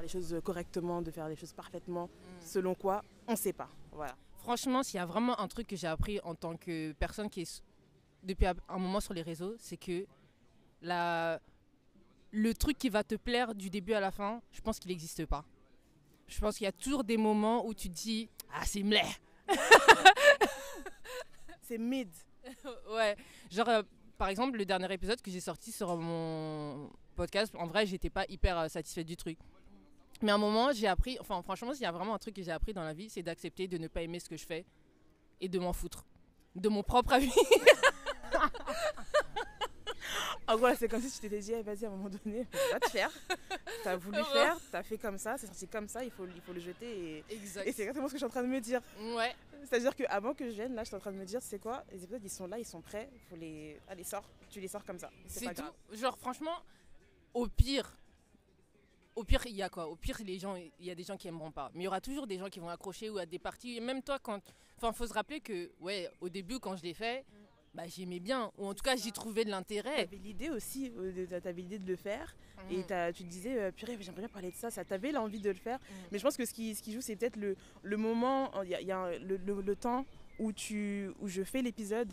les 0.03 0.09
choses 0.09 0.39
correctement, 0.45 1.01
de 1.03 1.11
faire 1.11 1.29
les 1.29 1.37
choses 1.37 1.53
parfaitement. 1.53 2.11
Selon 2.41 2.75
quoi, 2.75 3.03
on 3.27 3.37
sait 3.37 3.53
pas. 3.53 3.69
Voilà. 3.93 4.15
Franchement, 4.37 4.83
s'il 4.83 4.97
y 4.97 5.01
a 5.01 5.07
vraiment 5.07 5.39
un 5.39 5.49
truc 5.49 5.67
que 5.67 5.77
j'ai 5.77 5.87
appris 5.87 6.21
en 6.25 6.35
tant 6.35 6.57
que 6.57 6.93
personne 6.93 7.31
qui 7.31 7.43
est 7.43 7.63
depuis 8.23 8.47
un 8.47 8.79
moment 8.79 9.01
sur 9.01 9.15
les 9.15 9.23
réseaux, 9.23 9.55
c'est 9.59 9.77
que 9.77 10.05
la... 10.81 11.41
le 12.31 12.55
truc 12.55 12.77
qui 12.79 12.89
va 12.89 13.05
te 13.05 13.15
plaire 13.15 13.55
du 13.55 13.71
début 13.71 13.95
à 13.95 14.01
la 14.01 14.11
fin, 14.11 14.43
je 14.51 14.61
pense 14.61 14.79
qu'il 14.79 14.91
n'existe 14.91 15.27
pas. 15.27 15.45
Je 16.27 16.39
pense 16.41 16.57
qu'il 16.57 16.65
y 16.65 16.69
a 16.69 16.73
toujours 16.73 17.05
des 17.05 17.17
moments 17.17 17.67
où 17.67 17.75
tu 17.75 17.89
te 17.89 17.95
dis 17.95 18.29
Ah, 18.53 18.65
c'est 18.65 18.83
mleh 18.83 19.03
C'est 21.63 21.79
mid. 21.79 22.09
Ouais, 22.93 23.17
genre 23.51 23.69
euh, 23.69 23.83
par 24.19 24.29
exemple, 24.29 24.59
le 24.59 24.65
dernier 24.65 24.93
épisode 24.93 25.21
que 25.21 25.31
j'ai 25.31 25.41
sorti 25.41 25.73
sur 25.73 25.97
mon 25.97 26.91
podcast, 27.17 27.53
en 27.57 27.67
vrai, 27.67 27.87
j'étais 27.87 28.11
pas 28.11 28.25
hyper 28.29 28.59
euh, 28.59 28.69
satisfaite 28.69 29.07
du 29.07 29.17
truc. 29.17 29.39
Mais 30.23 30.31
à 30.31 30.35
un 30.37 30.39
moment, 30.39 30.73
j'ai 30.73 30.87
appris, 30.87 31.19
enfin, 31.21 31.43
franchement, 31.43 31.73
s'il 31.75 31.83
y 31.83 31.87
a 31.87 31.93
vraiment 31.93 32.15
un 32.15 32.19
truc 32.19 32.35
que 32.37 32.43
j'ai 32.43 32.53
appris 32.53 32.73
dans 32.73 32.85
la 32.85 32.93
vie, 32.95 33.11
c'est 33.11 33.23
d'accepter 33.23 33.67
de 33.69 33.77
ne 33.79 33.89
pas 33.89 34.03
aimer 34.03 34.21
ce 34.21 34.29
que 34.29 34.37
je 34.37 34.47
fais 34.47 34.65
et 35.41 35.49
de 35.49 35.59
m'en 35.59 35.73
foutre. 35.73 36.05
De 36.55 36.69
mon 36.69 36.83
propre 36.83 37.13
avis. 37.15 37.33
En 40.49 40.57
gros, 40.57 40.67
là, 40.67 40.75
c'est 40.75 40.89
comme 40.89 41.01
si 41.01 41.11
tu 41.13 41.21
t'étais 41.21 41.39
dit, 41.39 41.53
Eh, 41.53 41.63
vas-y, 41.63 41.85
à 41.85 41.89
un 41.89 41.93
moment 41.93 42.11
donné, 42.11 42.47
va 42.73 42.81
te 42.81 42.91
faire. 42.91 43.11
T'as 43.85 43.97
voulu 43.97 44.23
faire, 44.33 44.59
t'as 44.73 44.83
fait 44.83 44.99
comme 44.99 45.17
ça, 45.17 45.39
c'est 45.39 45.47
sorti 45.47 45.69
comme 45.69 45.89
ça, 45.89 46.05
il 46.05 46.11
faut, 46.11 46.27
il 46.27 46.41
faut 46.43 46.53
le 46.53 46.61
jeter. 46.61 47.25
Et, 47.31 47.35
Exact. 47.35 47.67
et 47.67 47.73
c'est 47.73 47.83
exactement 47.83 48.09
ce 48.09 48.13
que 48.13 48.19
je 48.19 48.25
suis 48.25 48.27
en 48.27 48.31
train 48.31 48.43
de 48.43 48.49
me 48.49 48.61
dire. 48.61 48.81
Ouais, 49.17 49.35
C'est-à-dire 49.65 49.95
qu'avant 49.95 50.35
que 50.35 50.45
je 50.47 50.51
vienne, 50.55 50.75
là, 50.75 50.83
je 50.83 50.89
suis 50.89 50.97
en 50.97 51.01
train 51.01 51.13
de 51.13 51.17
me 51.17 51.25
dire, 51.25 51.41
c'est 51.41 51.61
quoi 51.61 51.85
Les 51.93 52.03
épisodes, 52.03 52.21
ils 52.25 52.29
sont 52.31 52.47
là, 52.49 52.59
ils 52.59 52.67
sont 52.67 52.81
prêts, 52.83 53.09
faut 53.31 53.37
les. 53.37 53.79
Allez, 53.89 54.05
sors, 54.05 54.29
tu 54.51 54.61
les 54.61 54.69
sors 54.69 54.85
comme 54.85 54.99
ça. 54.99 55.11
C'est 55.27 55.47
tout. 55.47 55.63
grave. 55.63 55.73
Genre, 55.93 56.19
franchement, 56.19 56.57
au 57.35 57.47
pire, 57.47 57.97
au 59.15 59.25
pire, 59.25 59.43
il 59.47 59.55
y 59.57 59.63
a 59.63 59.69
quoi? 59.69 59.87
Au 59.89 59.97
pire, 59.97 60.19
les 60.25 60.39
gens, 60.39 60.57
il 60.57 60.87
y 60.87 60.91
a 60.91 60.95
des 60.95 61.03
gens 61.05 61.17
qui 61.17 61.29
aimeront 61.29 61.51
pas. 61.53 61.71
Mais 61.75 61.83
il 61.83 61.85
y 61.85 61.89
aura 61.89 62.01
toujours 62.01 62.27
des 62.27 62.39
gens 62.39 62.49
qui 62.49 62.61
vont 62.61 62.69
accrocher 62.69 63.11
ou 63.11 63.19
à 63.19 63.27
des 63.27 63.39
parties. 63.39 63.77
Et 63.77 63.81
même 63.81 64.03
toi, 64.03 64.19
quand. 64.19 64.41
Enfin, 64.79 64.93
faut 64.93 65.07
se 65.07 65.13
rappeler 65.13 65.41
que, 65.41 65.71
ouais, 65.81 66.09
au 66.21 66.29
début, 66.29 66.59
quand 66.59 66.77
je 66.77 66.83
l'ai 66.83 66.95
fait, 66.95 67.25
bah, 67.75 67.85
j'aimais 67.87 68.21
bien. 68.21 68.51
Ou 68.59 68.67
en 68.67 68.75
tout 68.75 68.83
cas, 68.83 68.97
j'y 68.97 69.13
trouvais 69.13 69.45
de 69.45 69.51
l'intérêt. 69.51 70.05
T'avais 70.07 70.17
l'idée 70.19 70.51
aussi, 70.51 70.93
euh, 70.97 71.13
de- 71.27 71.39
t'avais 71.39 71.63
l'idée 71.63 71.79
de 71.79 71.87
le 71.87 71.97
faire. 71.97 72.35
Et 72.71 72.83
t'as- 72.85 73.13
tu 73.13 73.25
te 73.25 73.29
disais, 73.29 73.59
euh, 73.59 73.71
purée, 73.73 73.97
j'aimerais 74.01 74.23
bien 74.23 74.29
parler 74.29 74.51
de 74.51 74.57
ça, 74.57 74.71
ça 74.71 74.85
t'avait 74.85 75.11
l'envie 75.13 75.41
de 75.41 75.49
le 75.51 75.57
faire. 75.57 75.79
Mhm. 75.79 75.97
Mais 76.13 76.19
je 76.19 76.23
pense 76.25 76.37
que 76.37 76.45
ce 76.45 76.53
qui, 76.53 76.75
ce 76.75 76.83
qui 76.83 76.93
joue, 76.93 77.01
c'est 77.01 77.17
peut-être 77.17 77.37
le, 77.37 77.57
le 77.83 77.97
moment, 77.97 78.51
il 78.63 78.71
y 78.71 78.75
a, 78.75 78.81
il 78.81 78.87
y 78.87 78.93
a 78.93 78.99
un- 78.99 79.19
le, 79.19 79.37
le- 79.37 79.61
le 79.63 79.77
temps 79.77 80.05
où, 80.39 80.53
tu, 80.53 81.11
où 81.21 81.29
je 81.29 81.43
fais 81.43 81.61
l'épisode 81.63 82.13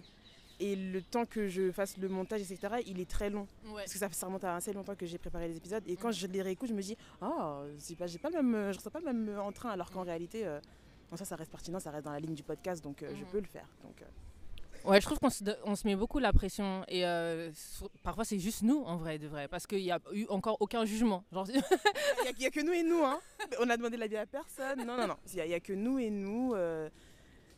et 0.60 0.76
le 0.76 1.02
temps 1.02 1.26
que 1.26 1.48
je 1.48 1.72
fasse 1.72 1.98
le 1.98 2.10
montage, 2.10 2.42
etc., 2.42 2.76
il 2.86 3.00
est 3.00 3.10
très 3.10 3.30
long. 3.30 3.48
Ouais. 3.66 3.74
Parce 3.84 3.94
que 3.94 4.00
ça, 4.00 4.10
ça 4.12 4.26
remonte 4.28 4.44
à 4.44 4.56
assez 4.56 4.74
longtemps 4.74 4.96
que 4.96 5.06
j'ai 5.06 5.18
préparé 5.18 5.48
les 5.48 5.58
épisodes. 5.58 5.84
Et 5.88 5.96
quand 5.96 6.12
je 6.12 6.28
les 6.28 6.42
réécoute, 6.42 6.70
je 6.70 6.74
me 6.74 6.82
dis, 6.82 6.98
oh, 7.22 7.64
pas, 7.98 8.08
j'ai 8.08 8.20
pas 8.20 8.30
le 8.30 8.42
même, 8.44 8.72
je 8.72 8.78
ressens 8.78 8.90
pas 8.92 9.00
le 9.00 9.06
même 9.06 9.30
euh, 9.30 9.42
entrain, 9.42 9.70
alors 9.72 9.90
qu'en 9.92 10.04
réalité, 10.04 10.46
euh, 10.46 10.60
bon, 11.10 11.18
ça, 11.18 11.26
ça 11.26 11.36
reste 11.36 11.52
pertinent, 11.52 11.80
ça 11.80 11.92
reste 11.92 12.06
dans 12.06 12.12
la 12.12 12.20
ligne 12.20 12.36
du 12.36 12.44
podcast, 12.44 12.84
donc 12.84 13.04
euh, 13.04 13.14
je 13.16 13.24
peux 13.26 13.40
le 13.40 13.48
faire. 13.48 13.68
Donc, 13.84 14.02
euh, 14.02 14.06
Ouais, 14.86 15.02
je 15.02 15.06
trouve 15.06 15.20
qu'on 15.20 15.30
se, 15.30 15.44
do- 15.44 15.52
on 15.66 15.76
se 15.76 15.86
met 15.86 15.96
beaucoup 15.98 16.20
la 16.20 16.32
pression. 16.32 16.86
Et 16.88 17.06
euh, 17.06 17.52
sur- 17.54 17.90
parfois, 18.02 18.24
c'est 18.24 18.40
juste 18.40 18.62
nous, 18.64 18.82
en 18.84 18.96
vrai, 18.96 19.20
de 19.20 19.28
vrai. 19.28 19.50
Parce 19.50 19.68
qu'il 19.68 19.80
n'y 19.84 19.92
a 19.92 20.00
eu 20.14 20.26
encore 20.30 20.56
aucun 20.62 20.86
jugement. 20.86 21.26
Genre, 21.34 21.46
Il 21.52 22.40
n'y 22.40 22.46
a, 22.46 22.50
que 22.50 22.62
nous 22.62 22.72
et 22.72 22.82
nous, 22.84 23.04
hein. 23.04 23.20
On 23.60 23.70
a 23.70 23.76
demandé 23.76 23.98
l'avis 23.98 24.16
à 24.16 24.26
personne. 24.26 24.86
Non, 24.88 24.96
non, 24.96 25.06
non. 25.06 25.18
Il 25.34 25.44
n'y 25.46 25.54
a, 25.54 25.60
que 25.60 25.74
nous 25.74 26.00
et 26.00 26.10
nous. 26.10 26.54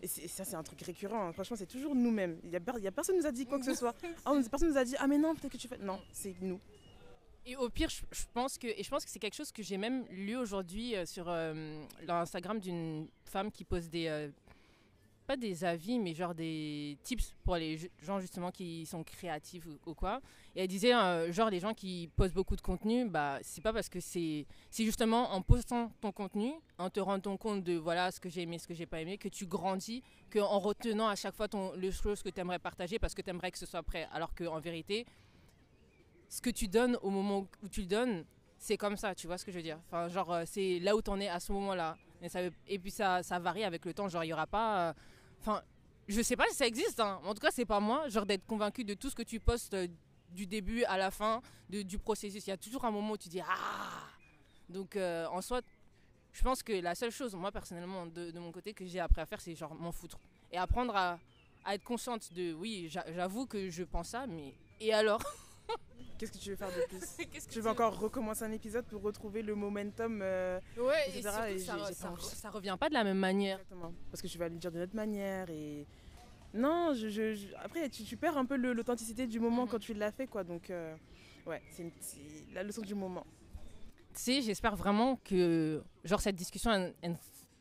Et 0.02 0.08
c'est- 0.08 0.28
ça, 0.28 0.44
c'est 0.46 0.56
un 0.56 0.64
truc 0.64 0.82
récurrent. 0.82 1.28
hein. 1.28 1.32
Franchement, 1.34 1.56
c'est 1.58 1.66
toujours 1.66 1.96
nous-mêmes. 1.96 2.40
Il 2.44 2.52
y 2.52 2.56
a 2.56 2.92
personne 2.92 3.16
qui 3.16 3.22
nous 3.22 3.28
a 3.28 3.32
dit 3.32 3.46
quoi 3.46 3.60
que 3.60 3.66
ce 3.66 3.74
soit. 3.76 3.96
Ah, 4.26 4.32
on- 4.34 4.44
personne 4.44 4.70
nous 4.70 4.78
a 4.78 4.84
dit 4.84 4.96
Ah, 5.00 5.08
mais 5.08 5.18
non, 5.18 5.36
peut-être 5.36 5.52
que 5.54 5.58
tu 5.58 5.68
fais. 5.68 5.78
Non, 5.78 6.00
c'est 6.12 6.36
nous. 6.42 6.60
Et 7.46 7.56
au 7.56 7.70
pire, 7.70 7.90
je, 7.90 8.02
je 8.12 8.24
pense 8.34 8.58
que 8.60 8.68
et 8.68 8.84
je 8.84 8.90
pense 8.90 9.04
que 9.04 9.10
c'est 9.10 9.18
quelque 9.20 9.34
chose 9.36 9.52
que 9.52 9.64
j'ai 9.64 9.78
même 9.78 10.06
lu 10.12 10.36
aujourd'hui 10.38 10.96
euh, 10.96 11.06
sur 11.08 11.26
euh, 11.28 11.84
l'Instagram 12.06 12.60
d'une 12.60 13.08
femme 13.26 13.52
qui 13.52 13.64
pose 13.64 13.90
des 13.90 14.08
euh, 14.08 14.30
pas 15.32 15.38
des 15.38 15.64
avis, 15.64 15.98
mais 15.98 16.14
genre 16.14 16.36
des 16.36 16.98
tips 17.04 17.34
pour 17.44 17.56
les 17.56 17.80
gens 18.02 18.20
justement 18.20 18.52
qui 18.52 18.86
sont 18.86 19.02
créatifs 19.04 19.66
ou, 19.86 19.94
quoi. 19.94 20.20
Et 20.56 20.64
elle 20.64 20.68
disait 20.68 20.94
euh, 20.94 21.32
genre 21.32 21.50
les 21.50 21.62
gens 21.62 21.74
qui 21.74 22.10
postent 22.18 22.34
beaucoup 22.34 22.58
de 22.58 22.62
contenu, 22.62 23.08
bah 23.08 23.40
c'est 23.42 23.62
pas 23.62 23.72
parce 23.72 23.88
que 23.88 24.02
c'est 24.02 24.46
c'est 24.70 24.84
justement 24.84 25.32
en 25.32 25.42
postant 25.42 25.92
ton 26.02 26.12
contenu, 26.12 26.52
en 26.78 26.90
te 26.90 27.00
rendant 27.00 27.38
compte 27.38 27.64
de 27.64 27.76
voilà 27.76 28.12
ce 28.12 28.20
que 28.20 28.28
j'ai 28.28 28.42
aimé, 28.42 28.60
ce 28.60 28.68
que 28.68 28.74
j'ai 28.74 28.86
pas 28.86 29.00
aimé, 29.00 29.18
que 29.18 29.30
tu 29.30 29.46
grandis, 29.46 30.04
que 30.30 30.40
en 30.40 30.60
retenant 30.60 31.08
à 31.08 31.16
chaque 31.16 31.36
fois 31.36 31.48
ton 31.48 31.72
le 31.76 31.92
chose 31.92 32.22
que 32.22 32.30
tu 32.30 32.42
aimerais 32.42 32.60
partager 32.60 33.00
parce 33.00 33.14
que 33.14 33.22
tu 33.22 33.30
aimerais 33.30 33.52
que 33.52 33.58
ce 33.58 33.66
soit 33.66 33.84
prêt, 33.84 34.10
alors 34.12 34.36
qu'en 34.36 34.60
vérité 34.60 35.06
ce 36.28 36.42
que 36.42 36.50
tu 36.50 36.68
donnes 36.68 36.98
au 37.02 37.10
moment 37.10 37.46
où 37.62 37.68
tu 37.70 37.82
le 37.82 37.88
donnes, 37.88 38.26
c'est 38.58 38.78
comme 38.78 38.96
ça, 38.96 39.14
tu 39.14 39.28
vois 39.28 39.38
ce 39.38 39.44
que 39.44 39.52
je 39.52 39.58
veux 39.58 39.64
dire? 39.64 39.80
Enfin, 39.88 40.08
genre, 40.08 40.32
euh, 40.32 40.44
c'est 40.46 40.80
là 40.80 40.96
où 40.96 41.02
tu 41.02 41.10
en 41.10 41.20
es 41.20 41.28
à 41.28 41.42
ce 41.42 41.52
moment-là. 41.52 41.98
Et, 42.22 42.30
ça, 42.30 42.40
et 42.68 42.80
puis 42.80 42.92
ça, 42.92 43.22
ça 43.22 43.38
varie 43.38 43.66
avec 43.66 43.84
le 43.84 43.94
temps, 43.94 44.08
genre, 44.08 44.24
il 44.24 44.28
n'y 44.28 44.34
aura 44.34 44.48
pas... 44.48 44.96
Enfin, 45.42 45.62
je 46.08 46.22
sais 46.22 46.36
pas 46.36 46.46
si 46.50 46.56
ça 46.56 46.68
existe, 46.68 47.00
hein. 47.00 47.20
en 47.24 47.34
tout 47.34 47.42
cas, 47.42 47.50
c'est 47.52 47.66
pas 47.66 47.80
moi, 47.80 48.08
genre 48.10 48.26
d'être 48.28 48.46
convaincu 48.46 48.84
de 48.84 48.94
tout 48.94 49.10
ce 49.10 49.16
que 49.16 49.24
tu 49.24 49.40
postes 49.40 49.74
euh, 49.74 49.88
du 50.30 50.46
début 50.46 50.84
à 50.84 50.98
la 50.98 51.10
fin 51.10 51.42
du 51.68 51.98
processus. 51.98 52.46
Il 52.46 52.52
y 52.52 52.54
a 52.54 52.58
toujours 52.58 52.86
un 52.86 52.92
moment 52.92 53.14
où 53.14 53.18
tu 53.18 53.28
dis 53.28 53.42
Ah 53.42 54.08
Donc, 54.70 54.96
euh, 54.96 55.26
en 55.28 55.42
soi, 55.42 55.62
je 56.32 56.44
pense 56.44 56.62
que 56.62 56.74
la 56.74 56.96
seule 56.96 57.12
chose, 57.12 57.34
moi 57.34 57.52
personnellement, 57.52 58.06
de, 58.06 58.38
mon 58.40 58.52
côté, 58.52 58.74
que 58.74 58.86
j'ai 58.86 59.00
appris 59.00 59.22
à 59.22 59.26
faire, 59.26 59.42
c'est 59.42 59.56
genre 59.56 59.74
m'en 59.74 59.92
foutre. 59.92 60.20
Et 60.52 60.58
apprendre 60.58 60.96
à, 60.96 61.20
à 61.66 61.76
être 61.76 61.84
consciente 61.84 62.32
de 62.34 62.54
Oui, 62.54 62.88
j'a- 62.90 63.12
j'avoue 63.12 63.48
que 63.48 63.70
je 63.70 63.84
pense 63.84 64.10
ça, 64.10 64.28
mais. 64.28 64.54
Et 64.80 64.94
alors? 64.94 65.22
Qu'est-ce 66.18 66.32
que 66.34 66.38
tu 66.38 66.50
veux 66.52 66.56
faire 66.56 66.70
de 66.70 66.86
plus 66.88 67.00
Qu'est-ce 67.32 67.48
que 67.48 67.52
Tu 67.54 67.62
veux 67.62 67.70
encore 67.70 67.98
recommencer 68.00 68.44
un 68.44 68.52
épisode 68.52 68.86
pour 68.86 69.02
retrouver 69.02 69.42
le 69.42 69.56
momentum 69.56 70.20
euh, 70.22 70.60
Ouais, 70.78 70.94
et 71.08 71.18
etc., 71.20 71.30
surtout, 71.58 71.90
et 71.90 71.94
ça, 72.36 72.50
revient 72.52 72.78
pas 72.80 72.90
de 72.90 72.94
la 72.94 73.04
même 73.04 73.18
manière. 73.18 73.58
Exactement. 73.60 73.92
Parce 74.12 74.22
que 74.22 74.28
tu 74.28 74.38
vas 74.38 74.48
le 74.50 74.56
dire 74.58 74.72
d'une 74.72 74.82
autre 74.82 74.96
manière 74.96 75.50
et. 75.50 75.88
Non, 76.54 76.94
je, 76.94 77.08
je- 77.08 77.34
je- 77.34 77.48
après 77.64 77.90
tu, 77.90 78.04
tu 78.04 78.18
perds 78.18 78.38
un 78.38 78.46
peu 78.46 78.56
l'authenticité 78.58 79.26
du 79.26 79.40
moment 79.40 79.64
Mhm. 79.64 79.70
quand 79.70 79.80
tu 79.80 79.94
l'as 79.94 80.12
fait 80.12 80.28
quoi. 80.28 80.44
Donc 80.44 80.70
euh, 80.70 80.94
ouais, 81.48 81.62
c'est 81.72 81.90
la 82.54 82.62
leçon 82.62 82.82
du 82.82 82.94
moment. 82.94 83.26
Tu 84.14 84.20
sais, 84.22 84.42
j'espère 84.42 84.76
vraiment 84.76 85.16
que 85.24 85.82
genre 86.04 86.20
cette 86.20 86.36
discussion 86.36 86.94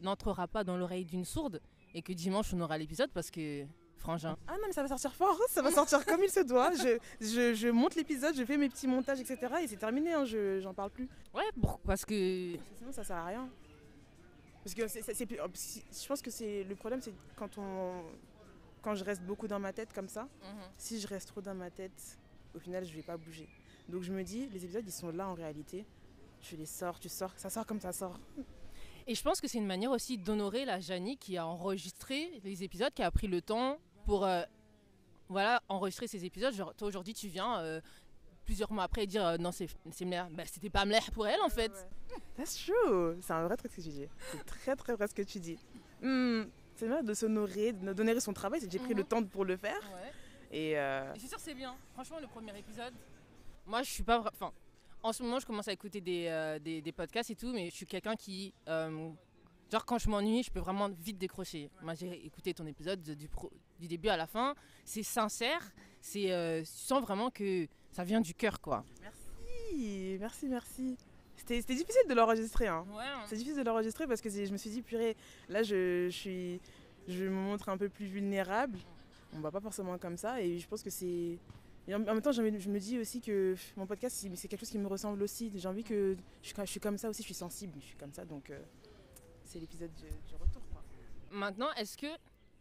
n'entrera 0.00 0.48
pas 0.48 0.64
dans 0.64 0.76
l'oreille 0.76 1.04
d'une 1.04 1.24
sourde 1.24 1.60
et 1.94 2.02
que 2.02 2.12
dimanche 2.12 2.52
on 2.52 2.60
aura 2.60 2.76
l'épisode 2.78 3.10
parce 3.12 3.30
que 3.30 3.64
frangin. 4.00 4.36
Ah 4.48 4.52
non 4.54 4.66
mais 4.66 4.72
ça 4.72 4.82
va 4.82 4.88
sortir 4.88 5.14
fort, 5.14 5.38
hein, 5.40 5.46
ça 5.48 5.62
va 5.62 5.70
sortir 5.70 6.04
comme 6.04 6.22
il 6.24 6.30
se 6.30 6.40
doit. 6.40 6.72
Je, 6.72 6.98
je, 7.20 7.54
je 7.54 7.68
monte 7.68 7.94
l'épisode, 7.94 8.34
je 8.36 8.44
fais 8.44 8.56
mes 8.56 8.68
petits 8.68 8.86
montages 8.88 9.20
etc. 9.20 9.38
Et 9.62 9.68
c'est 9.68 9.76
terminé, 9.76 10.12
hein, 10.12 10.24
je 10.24 10.58
j'en 10.60 10.74
parle 10.74 10.90
plus. 10.90 11.08
Ouais, 11.34 11.44
parce 11.84 12.04
que 12.04 12.56
Sinon 12.78 12.92
ça 12.92 13.04
sert 13.04 13.16
à 13.16 13.26
rien. 13.26 13.48
Parce 14.64 14.74
que 14.74 14.88
c'est- 14.88 15.02
c'est- 15.02 15.14
c'est 15.14 15.26
plus- 15.26 15.38
si- 15.54 15.82
je 15.90 16.06
pense 16.06 16.20
que 16.20 16.30
c'est 16.30 16.64
le 16.64 16.74
problème 16.74 17.00
c'est 17.00 17.14
quand 17.36 17.56
on 17.58 18.02
quand 18.82 18.94
je 18.94 19.04
reste 19.04 19.22
beaucoup 19.22 19.46
dans 19.46 19.60
ma 19.60 19.72
tête 19.72 19.92
comme 19.92 20.08
ça. 20.08 20.26
si 20.78 20.98
je 21.00 21.06
reste 21.06 21.28
trop 21.28 21.42
dans 21.42 21.54
ma 21.54 21.70
tête, 21.70 22.18
au 22.54 22.58
final, 22.58 22.82
je 22.84 22.94
vais 22.94 23.02
pas 23.02 23.16
bouger. 23.18 23.46
Donc 23.90 24.02
je 24.02 24.10
me 24.12 24.22
dis, 24.22 24.48
les 24.48 24.64
épisodes, 24.64 24.84
ils 24.86 24.92
sont 24.92 25.10
là 25.10 25.28
en 25.28 25.34
réalité. 25.34 25.84
Tu 26.40 26.56
les 26.56 26.64
sors, 26.64 26.98
tu 26.98 27.10
sors, 27.10 27.32
ça 27.36 27.50
sort 27.50 27.66
comme 27.66 27.80
ça 27.80 27.92
sort. 27.92 28.18
et 29.06 29.14
je 29.14 29.22
pense 29.22 29.40
que 29.40 29.48
c'est 29.48 29.58
une 29.58 29.66
manière 29.66 29.90
aussi 29.90 30.16
d'honorer 30.16 30.64
la 30.64 30.80
Janie 30.80 31.18
qui 31.18 31.36
a 31.36 31.46
enregistré 31.46 32.40
les 32.44 32.62
épisodes, 32.64 32.92
qui 32.94 33.02
a 33.02 33.10
pris 33.10 33.26
le 33.26 33.42
temps 33.42 33.78
pour 34.10 34.24
euh, 34.26 34.42
voilà 35.28 35.62
enregistrer 35.68 36.08
ces 36.08 36.24
épisodes. 36.24 36.52
Genre 36.52 36.74
toi 36.74 36.88
aujourd'hui 36.88 37.14
tu 37.14 37.28
viens 37.28 37.60
euh, 37.60 37.80
plusieurs 38.44 38.72
mois 38.72 38.82
après 38.84 39.04
et 39.04 39.06
dire 39.06 39.24
euh, 39.24 39.36
non 39.38 39.52
c'est 39.52 39.68
mler. 40.04 40.24
Bah, 40.32 40.42
c'était 40.46 40.68
pas 40.70 40.84
mler 40.84 40.98
pour 41.14 41.26
elle 41.28 41.40
en 41.42 41.48
fait. 41.48 41.70
That's 42.36 42.56
true. 42.64 43.16
C'est 43.22 43.32
un 43.32 43.44
vrai 43.46 43.56
truc 43.56 43.70
ce 43.70 43.76
que 43.76 43.82
tu 43.82 43.88
dis. 43.90 44.08
C'est 44.32 44.44
très 44.44 44.74
très 44.74 44.94
vrai 44.96 45.06
ce 45.06 45.14
que 45.14 45.22
tu 45.22 45.38
dis. 45.38 45.58
Hmm, 46.02 46.42
c'est 46.74 46.88
vrai 46.88 47.02
de 47.04 47.14
s'honorer, 47.14 47.72
de 47.72 47.92
d'honorer 47.92 48.20
son 48.20 48.32
travail. 48.32 48.60
J'ai 48.68 48.78
pris 48.80 48.90
Mhm. 48.94 48.98
le 48.98 49.04
temps 49.04 49.22
pour 49.22 49.44
le 49.44 49.56
faire. 49.56 49.78
Ouais. 49.94 50.10
Et 50.58 50.70
Et 50.72 51.18
c'est 51.20 51.28
sûr, 51.28 51.38
c'est 51.38 51.54
bien. 51.54 51.76
Franchement, 51.94 52.18
le 52.20 52.26
premier 52.26 52.58
épisode, 52.58 52.92
moi, 53.66 53.82
je 53.84 53.90
suis 53.90 54.02
pas. 54.02 54.18
Enfin, 54.34 54.50
en 55.04 55.12
ce 55.12 55.22
moment, 55.22 55.38
je 55.38 55.46
commence 55.46 55.68
à 55.68 55.72
écouter 55.72 56.00
des, 56.00 56.58
des, 56.60 56.82
des 56.82 56.92
podcasts 56.92 57.30
et 57.30 57.36
tout, 57.36 57.52
mais 57.52 57.70
je 57.70 57.76
suis 57.76 57.86
quelqu'un 57.86 58.16
qui. 58.16 58.52
genre, 58.66 59.84
quand 59.86 59.98
je 59.98 60.08
m'ennuie, 60.10 60.42
je 60.42 60.50
peux 60.50 60.58
vraiment 60.58 60.88
vite 60.88 61.18
décrocher. 61.18 61.70
Moi, 61.82 61.94
j'ai 61.94 62.26
écouté 62.26 62.52
ton 62.52 62.66
épisode 62.66 63.00
du, 63.00 63.28
pro- 63.28 63.52
du 63.80 63.88
début 63.88 64.08
à 64.08 64.16
la 64.16 64.26
fin. 64.26 64.54
C'est 64.84 65.02
sincère. 65.02 65.72
C'est, 66.00 66.30
euh, 66.32 66.60
tu 66.60 66.66
sens 66.66 67.02
vraiment 67.02 67.30
que 67.30 67.66
ça 67.90 68.04
vient 68.04 68.20
du 68.20 68.34
cœur, 68.34 68.60
quoi. 68.60 68.84
merci, 69.02 70.16
merci, 70.20 70.48
merci. 70.48 70.96
C'était 71.36 71.60
c'était 71.60 71.74
difficile 71.74 72.02
de 72.08 72.14
l'enregistrer. 72.14 72.66
Hein. 72.68 72.86
Ouais. 72.92 73.04
C'est 73.26 73.36
difficile 73.36 73.58
de 73.58 73.64
l'enregistrer 73.64 74.06
parce 74.06 74.20
que 74.20 74.28
je 74.30 74.52
me 74.52 74.56
suis 74.56 74.70
dit, 74.70 74.82
purée, 74.82 75.16
là 75.48 75.62
je, 75.62 76.06
je 76.10 76.16
suis, 76.16 76.60
je 77.08 77.24
me 77.24 77.30
montre 77.30 77.68
un 77.70 77.76
peu 77.78 77.88
plus 77.88 78.06
vulnérable. 78.06 78.78
On 79.32 79.40
va 79.40 79.50
pas 79.50 79.60
forcément 79.60 79.96
comme 79.98 80.16
ça 80.16 80.40
et 80.42 80.58
je 80.58 80.66
pense 80.68 80.82
que 80.82 80.90
c'est. 80.90 81.38
et 81.88 81.94
En 81.94 81.98
même 82.00 82.20
temps, 82.20 82.30
envie- 82.30 82.60
je 82.60 82.68
me 82.68 82.78
dis 82.78 82.98
aussi 82.98 83.20
que 83.20 83.54
mon 83.76 83.86
podcast, 83.86 84.26
c'est 84.34 84.48
quelque 84.48 84.60
chose 84.60 84.70
qui 84.70 84.78
me 84.78 84.86
ressemble 84.88 85.22
aussi. 85.22 85.50
J'ai 85.54 85.68
envie 85.68 85.84
que. 85.84 86.16
Je 86.42 86.46
suis, 86.48 86.54
comme- 86.54 86.66
je 86.66 86.70
suis 86.70 86.80
comme 86.80 86.98
ça 86.98 87.08
aussi, 87.08 87.22
je 87.22 87.26
suis 87.26 87.34
sensible, 87.34 87.74
je 87.80 87.86
suis 87.86 87.96
comme 87.96 88.12
ça 88.12 88.24
donc. 88.24 88.50
euh, 88.50 88.58
c'est 89.44 89.58
l'épisode 89.60 89.92
du, 89.94 90.02
du 90.28 90.34
retour 90.34 90.62
quoi. 90.72 90.82
Maintenant, 91.30 91.72
est-ce 91.76 91.96
que 91.96 92.06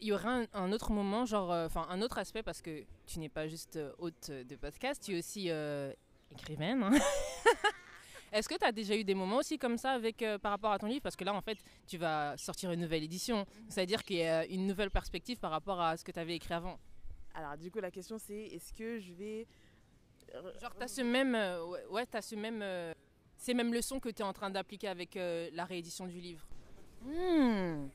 il 0.01 0.07
y 0.07 0.11
aura 0.13 0.39
un, 0.41 0.45
un 0.53 0.71
autre 0.71 0.91
moment, 0.91 1.25
genre, 1.25 1.51
euh, 1.51 1.65
enfin, 1.65 1.85
un 1.89 2.01
autre 2.01 2.17
aspect, 2.17 2.43
parce 2.43 2.61
que 2.61 2.83
tu 3.05 3.19
n'es 3.19 3.29
pas 3.29 3.47
juste 3.47 3.75
euh, 3.75 3.91
hôte 3.97 4.31
de 4.31 4.55
podcast, 4.55 5.01
tu 5.03 5.15
es 5.15 5.19
aussi 5.19 5.49
euh, 5.49 5.91
écrivaine. 6.31 6.83
hein. 6.83 6.91
Est-ce 8.31 8.47
que 8.47 8.55
tu 8.55 8.63
as 8.63 8.71
déjà 8.71 8.95
eu 8.95 9.03
des 9.03 9.15
moments 9.15 9.37
aussi 9.37 9.57
comme 9.57 9.77
ça 9.77 9.91
avec, 9.91 10.21
euh, 10.21 10.37
par 10.37 10.51
rapport 10.51 10.71
à 10.71 10.77
ton 10.77 10.85
livre? 10.85 11.01
Parce 11.01 11.15
que 11.15 11.23
là, 11.23 11.33
en 11.33 11.41
fait, 11.41 11.57
tu 11.87 11.97
vas 11.97 12.37
sortir 12.37 12.71
une 12.71 12.81
nouvelle 12.81 13.03
édition. 13.03 13.45
C'est-à-dire 13.69 14.03
qu'il 14.03 14.17
y 14.17 14.23
a 14.23 14.45
une 14.45 14.67
nouvelle 14.67 14.91
perspective 14.91 15.39
par 15.39 15.49
rapport 15.49 15.81
à 15.81 15.97
ce 15.97 16.03
que 16.03 16.11
tu 16.11 16.19
avais 16.19 16.35
écrit 16.35 16.53
avant. 16.53 16.79
Alors, 17.33 17.57
du 17.57 17.71
coup, 17.71 17.79
la 17.79 17.89
question 17.89 18.19
c'est 18.19 18.37
est-ce 18.37 18.71
que 18.71 18.99
je 18.99 19.13
vais. 19.13 19.47
Genre, 20.61 20.75
tu 20.75 20.83
as 20.83 20.87
ce 20.87 21.01
même, 21.01 21.33
ouais, 21.33 21.85
ouais, 21.89 22.05
ce 22.21 22.35
même, 22.35 22.63
ces 23.35 23.55
mêmes 23.55 23.73
leçons 23.73 23.99
que 23.99 24.09
tu 24.09 24.21
es 24.21 24.25
en 24.25 24.33
train 24.33 24.51
d'appliquer 24.51 24.89
avec 24.89 25.15
la 25.15 25.65
réédition 25.65 26.05
du 26.05 26.19
livre. 26.19 26.45
Hmm. 27.03 27.87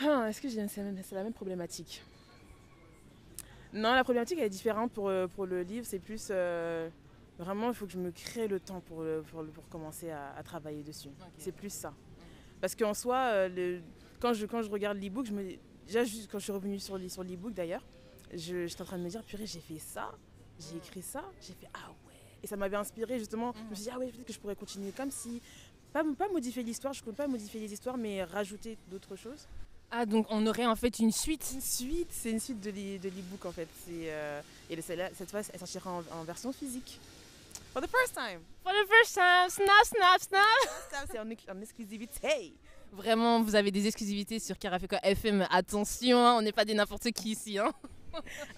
Ah, 0.00 0.26
Est-ce 0.28 0.40
que 0.40 0.48
c'est 0.48 1.14
la 1.14 1.22
même- 1.22 1.32
problématique? 1.32 2.02
Non, 3.72 3.94
la 3.94 4.04
problématique 4.04 4.38
elle 4.38 4.46
est 4.46 4.50
différente 4.50 4.92
pour, 4.92 5.08
euh, 5.08 5.26
pour 5.26 5.46
le 5.46 5.62
livre. 5.62 5.86
C'est 5.86 5.98
plus 5.98 6.28
euh, 6.30 6.88
vraiment, 7.38 7.68
il 7.68 7.74
faut 7.74 7.86
que 7.86 7.92
je 7.92 7.98
me 7.98 8.10
crée 8.10 8.48
le 8.48 8.60
temps 8.60 8.80
pour, 8.80 9.04
pour, 9.30 9.68
commencer 9.68 10.10
à, 10.10 10.34
à 10.36 10.42
travailler 10.42 10.82
dessus. 10.82 11.10
C'est 11.38 11.52
plus 11.52 11.72
ça. 11.72 11.92
Parce 12.60 12.74
qu'en 12.74 12.94
soi, 12.94 13.16
euh, 13.32 13.48
le- 13.48 13.82
quand, 14.20 14.32
je, 14.32 14.46
quand 14.46 14.62
je 14.62 14.70
regarde 14.70 14.98
l'e-book, 14.98 15.26
je 15.26 15.32
me, 15.32 15.42
déjà 15.86 16.04
juste 16.04 16.30
quand 16.30 16.38
je 16.38 16.44
suis 16.44 16.52
revenue 16.52 16.78
sur, 16.78 16.98
sur 17.10 17.22
l'e-book 17.22 17.52
d'ailleurs, 17.52 17.84
j'étais 18.32 18.82
en 18.82 18.84
train 18.86 18.98
de 18.98 19.02
me 19.02 19.08
dire, 19.10 19.22
purée, 19.24 19.46
j'ai 19.46 19.60
fait 19.60 19.78
ça, 19.78 20.12
j'ai 20.58 20.76
écrit 20.76 21.02
ça, 21.02 21.24
j'ai 21.40 21.52
fait 21.54 21.68
ah 21.74 21.90
ouais. 21.90 22.14
Et 22.42 22.46
ça 22.46 22.56
m'avait 22.56 22.76
inspiré 22.76 23.18
justement. 23.18 23.52
Je 23.54 23.70
me 23.70 23.74
suis 23.74 23.84
dit, 23.84 23.90
ah 23.92 23.98
ouais, 23.98 24.06
peut-être 24.08 24.26
que 24.26 24.32
je 24.32 24.38
pourrais 24.38 24.56
continuer 24.56 24.92
comme 24.92 25.10
si. 25.10 25.42
Pas, 25.92 26.02
pas 26.16 26.28
modifier 26.28 26.62
l'histoire, 26.62 26.92
je 26.92 27.00
ne 27.00 27.06
compte 27.06 27.16
pas 27.16 27.26
modifier 27.26 27.60
les 27.60 27.72
histoires, 27.72 27.96
mais 27.96 28.22
rajouter 28.24 28.78
d'autres 28.90 29.16
choses. 29.16 29.48
Ah, 29.90 30.04
donc 30.04 30.26
on 30.30 30.46
aurait 30.46 30.66
en 30.66 30.76
fait 30.76 30.98
une 30.98 31.12
suite. 31.12 31.48
Une 31.54 31.60
suite, 31.60 32.08
c'est 32.10 32.30
une 32.30 32.40
suite 32.40 32.60
de 32.60 32.70
l'e- 32.70 32.98
de 32.98 33.08
l'e-book 33.08 33.44
en 33.46 33.52
fait. 33.52 33.68
Euh, 33.88 34.40
et 34.68 34.80
celle-là, 34.82 35.10
cette 35.16 35.30
fois, 35.30 35.40
elle 35.52 35.58
sortira 35.58 35.90
en, 35.90 36.02
en 36.20 36.24
version 36.24 36.52
physique. 36.52 37.00
For 37.72 37.80
the 37.82 37.88
first 37.90 38.14
time. 38.14 38.40
For 38.62 38.72
the 38.72 38.88
first 38.88 39.14
time, 39.14 39.48
snap, 39.50 39.84
snap, 39.84 40.20
snap. 40.20 41.06
C'est 41.10 41.18
en, 41.18 41.56
en 41.56 41.60
exclusivité. 41.60 42.54
Vraiment, 42.92 43.42
vous 43.42 43.54
avez 43.54 43.70
des 43.70 43.86
exclusivités 43.86 44.38
sur 44.38 44.58
Carafeca 44.58 44.98
FM. 45.02 45.46
Attention, 45.50 46.18
hein, 46.18 46.34
on 46.38 46.42
n'est 46.42 46.52
pas 46.52 46.64
des 46.64 46.74
n'importe 46.74 47.10
qui 47.12 47.32
ici. 47.32 47.58
Hein. 47.58 47.72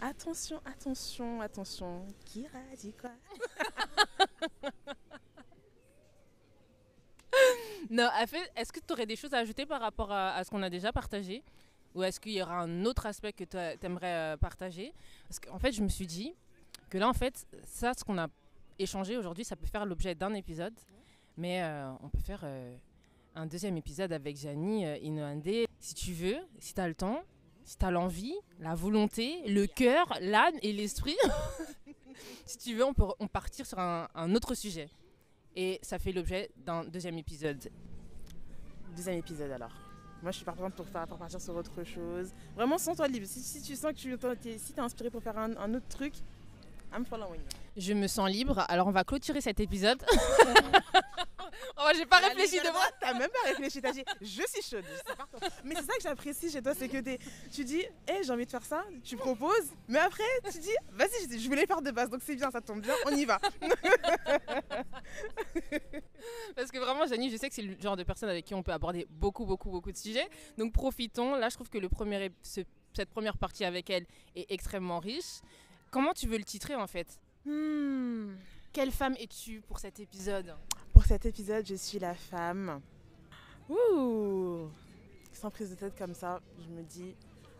Attention, 0.00 0.60
attention, 0.64 1.40
attention. 1.40 2.06
Qui 2.24 2.46
a 2.46 2.76
dit 2.76 2.92
quoi? 3.00 3.10
Non, 7.90 8.08
fait, 8.26 8.50
est-ce 8.56 8.72
que 8.72 8.80
tu 8.80 8.92
aurais 8.92 9.06
des 9.06 9.16
choses 9.16 9.32
à 9.32 9.38
ajouter 9.38 9.66
par 9.66 9.80
rapport 9.80 10.12
à, 10.12 10.42
ce 10.44 10.50
qu'on 10.50 10.62
a 10.62 10.70
déjà 10.70 10.92
partagé? 10.92 11.42
Ou 11.94 12.02
est-ce 12.02 12.20
qu'il 12.20 12.32
y 12.32 12.42
aura 12.42 12.60
un 12.60 12.84
autre 12.84 13.06
aspect 13.06 13.32
que 13.32 13.44
tu 13.44 13.86
aimerais 13.86 14.36
partager? 14.38 14.92
Parce 15.26 15.40
qu'en 15.40 15.58
fait, 15.58 15.72
je 15.72 15.82
me 15.82 15.88
suis 15.88 16.06
dit 16.06 16.34
que 16.90 16.98
là, 16.98 17.08
en 17.08 17.14
fait, 17.14 17.46
ça, 17.64 17.92
ce 17.94 18.04
qu'on 18.04 18.18
a 18.18 18.28
échangé 18.78 19.16
aujourd'hui, 19.16 19.44
ça 19.44 19.56
peut 19.56 19.66
faire 19.66 19.86
l'objet 19.86 20.14
d'un 20.14 20.34
épisode. 20.34 20.74
Mais 21.36 21.62
euh, 21.62 21.90
on 22.02 22.08
peut 22.08 22.20
faire 22.20 22.40
euh, 22.44 22.76
un 23.34 23.46
deuxième 23.46 23.76
épisode 23.76 24.12
avec 24.12 24.36
Janie 24.36 24.84
euh. 24.84 25.64
Si 25.80 25.94
tu 25.94 26.12
veux, 26.12 26.36
si 26.58 26.74
tu 26.74 26.80
as 26.80 26.88
le 26.88 26.94
temps, 26.94 27.22
si 27.64 27.78
tu 27.78 27.84
as 27.84 27.90
l'envie, 27.90 28.34
la 28.58 28.74
volonté, 28.74 29.42
le 29.46 29.66
cœur, 29.66 30.06
l'âme 30.20 30.54
et 30.62 30.72
l'esprit. 30.72 31.16
si 32.46 32.58
tu 32.58 32.74
veux, 32.74 32.84
on 32.84 32.94
peut 32.94 33.04
on 33.20 33.28
partir 33.28 33.66
sur 33.66 33.78
un 33.78 34.34
autre 34.34 34.54
sujet. 34.54 34.88
Et 35.60 35.80
ça 35.82 35.98
fait 35.98 36.12
l'objet 36.12 36.50
d'un 36.64 36.84
deuxième 36.84 37.18
épisode. 37.18 37.68
Deuxième 38.94 39.16
épisode 39.16 39.50
alors. 39.50 39.72
Moi, 40.22 40.30
je 40.30 40.36
suis 40.36 40.44
partante 40.44 40.72
pour, 40.74 40.86
faire, 40.86 41.04
pour 41.08 41.18
partir 41.18 41.40
sur 41.40 41.56
autre 41.56 41.82
chose. 41.82 42.32
Vraiment, 42.54 42.78
sans 42.78 42.94
toi 42.94 43.08
libre. 43.08 43.26
Si, 43.26 43.40
si 43.40 43.60
tu 43.60 43.74
sens 43.74 43.92
que 43.92 43.98
tu 43.98 44.48
es, 44.48 44.58
si 44.58 44.72
t'es 44.72 44.80
inspiré 44.80 45.10
pour 45.10 45.20
faire 45.20 45.36
un, 45.36 45.56
un 45.56 45.74
autre 45.74 45.88
truc, 45.88 46.14
I'm 46.94 47.04
following. 47.04 47.40
Je 47.76 47.92
me 47.92 48.06
sens 48.06 48.30
libre, 48.30 48.64
alors 48.68 48.86
on 48.86 48.92
va 48.92 49.02
clôturer 49.02 49.40
cet 49.40 49.58
épisode. 49.58 50.00
oh, 51.80 51.88
j'ai 51.96 52.06
pas 52.06 52.18
réfléchi 52.18 52.58
de 52.58 52.70
moi. 52.70 52.82
T'as 53.00 53.14
même 53.14 53.30
pas 53.30 53.48
réfléchi, 53.48 53.80
t'as 53.80 53.92
dit 53.92 54.04
je 54.20 54.42
suis 54.46 54.62
chaude. 54.62 54.84
Mais 55.64 55.74
c'est 55.76 55.82
ça 55.86 55.94
que 55.96 56.02
j'apprécie 56.02 56.50
chez 56.50 56.62
toi, 56.62 56.74
c'est 56.74 56.88
que 56.88 56.98
t'es- 56.98 57.18
tu 57.52 57.64
dis, 57.64 57.80
hé, 58.08 58.22
j'ai 58.24 58.30
envie 58.32 58.46
de 58.46 58.50
faire 58.50 58.64
ça, 58.64 58.84
tu 59.04 59.16
proposes, 59.16 59.72
mais 59.88 59.98
après 59.98 60.22
tu 60.52 60.58
dis, 60.58 60.74
vas-y, 60.92 61.38
je- 61.40 61.48
voulais 61.48 61.66
faire 61.66 61.80
de 61.82 61.90
base, 61.90 62.10
donc 62.10 62.20
c'est 62.24 62.36
bien, 62.36 62.50
ça 62.50 62.60
tombe 62.60 62.80
bien, 62.80 62.94
on 63.06 63.10
y 63.16 63.24
va. 63.24 63.40
Parce 66.56 66.70
que 66.70 66.78
vraiment, 66.78 67.06
Janie, 67.06 67.30
je 67.30 67.36
sais 67.36 67.48
que 67.48 67.54
c'est 67.54 67.62
le 67.62 67.76
genre 67.80 67.96
de 67.96 68.02
personne 68.02 68.28
avec 68.28 68.44
qui 68.44 68.54
on 68.54 68.62
peut 68.62 68.72
aborder 68.72 69.06
beaucoup, 69.10 69.46
beaucoup, 69.46 69.70
beaucoup 69.70 69.92
de 69.92 69.96
sujets. 69.96 70.28
Donc 70.56 70.72
profitons. 70.72 71.36
Là, 71.36 71.48
je 71.48 71.54
trouve 71.54 71.68
que 71.70 71.78
le 71.78 71.88
premier, 71.88 72.30
ce- 72.42 72.60
cette 72.94 73.10
première 73.10 73.38
partie 73.38 73.64
avec 73.64 73.88
elle 73.90 74.06
est 74.34 74.50
extrêmement 74.50 74.98
riche. 74.98 75.40
Comment 75.90 76.12
tu 76.12 76.26
veux 76.26 76.36
le 76.38 76.44
titrer 76.44 76.74
en 76.74 76.86
fait? 76.86 77.06
Hmm. 77.44 78.34
Quelle 78.72 78.90
femme 78.92 79.14
es-tu 79.18 79.60
pour 79.62 79.78
cet 79.78 80.00
épisode? 80.00 80.54
Pour 80.98 81.06
cet 81.06 81.26
épisode, 81.26 81.64
je 81.64 81.76
suis 81.76 82.00
la 82.00 82.12
femme. 82.12 82.82
Ouh 83.68 84.68
sans 85.32 85.48
prise 85.48 85.70
de 85.70 85.76
tête 85.76 85.96
comme 85.96 86.12
ça, 86.12 86.40
je 86.58 86.68
me 86.74 86.82
dis, 86.82 87.14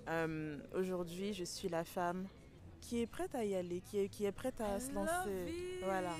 euh, 0.09 0.59
aujourd'hui, 0.75 1.33
je 1.35 1.45
suis 1.45 1.68
la 1.68 1.85
femme 1.85 2.26
qui 2.80 3.00
est 3.00 3.07
prête 3.07 3.37
à 3.37 3.45
y 3.45 3.54
aller, 3.54 3.80
qui 3.80 4.00
est, 4.00 4.09
qui 4.09 4.25
est 4.25 4.33
prête 4.33 4.61
à 4.61 4.80
se 4.80 4.90
lancer. 4.90 5.78
Voilà. 5.85 6.16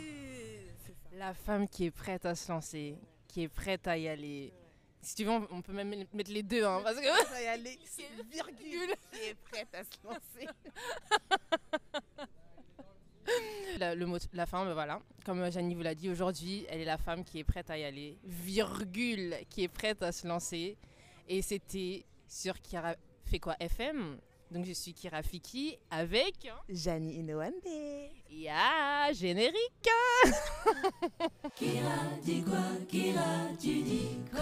La 1.15 1.35
femme 1.35 1.67
qui 1.67 1.87
est 1.87 1.91
prête 1.91 2.25
à 2.25 2.37
se 2.37 2.53
lancer, 2.53 2.97
qui 3.27 3.43
est 3.43 3.49
prête 3.49 3.89
à 3.89 3.99
y 3.99 4.07
aller. 4.07 4.53
Si 5.03 5.17
tu 5.17 5.25
veux, 5.25 5.33
on 5.33 5.49
on 5.51 5.61
peut 5.61 5.73
même 5.73 5.89
mettre 6.13 6.31
les 6.31 6.45
deux, 6.45 6.65
hein, 6.65 6.83
parce 6.85 7.01
que 7.01 7.25
Prête 7.25 7.33
à 7.35 7.43
y 7.43 7.47
aller, 7.49 7.81
c'est 7.85 8.09
virgule, 8.31 8.95
qui 9.11 9.31
est 9.31 9.35
prête 9.35 9.75
à 9.75 9.83
se 9.83 9.91
lancer. 10.05 10.47
la, 13.79 13.95
le 13.95 14.07
mot, 14.07 14.19
la 14.33 14.47
femme, 14.47 14.73
voilà, 14.73 15.01
comme 15.25 15.51
Janie 15.51 15.75
vous 15.75 15.83
l'a 15.83 15.95
dit, 15.95 16.11
aujourd'hui, 16.11 16.67
elle 16.69 16.81
est 16.81 16.85
la 16.85 16.99
femme 16.99 17.25
qui 17.25 17.39
est 17.39 17.45
prête 17.45 17.71
à 17.71 17.79
y 17.79 17.85
aller, 17.85 18.19
virgule, 18.25 19.37
qui 19.49 19.63
est 19.63 19.69
prête 19.69 20.03
à 20.03 20.13
se 20.13 20.27
lancer. 20.27 20.77
Et 21.29 21.43
c'était 21.43 22.05
sur 22.27 22.61
Kira 22.61 22.95
fait 23.25 23.39
quoi 23.39 23.57
FM. 23.61 24.19
Donc 24.51 24.65
je 24.65 24.73
suis 24.73 24.95
Kira 24.95 25.23
Fiki 25.23 25.77
avec 25.91 26.47
hein, 26.47 26.57
Jani 26.71 27.17
Inouande. 27.19 27.53
Ya 28.31 29.13
générique. 29.13 29.91
Kira 31.55 31.97
dit 32.23 32.43
quoi? 32.43 32.59
Kira 32.89 33.49
tu 33.61 33.83
dis 33.83 34.19
quoi? 34.31 34.41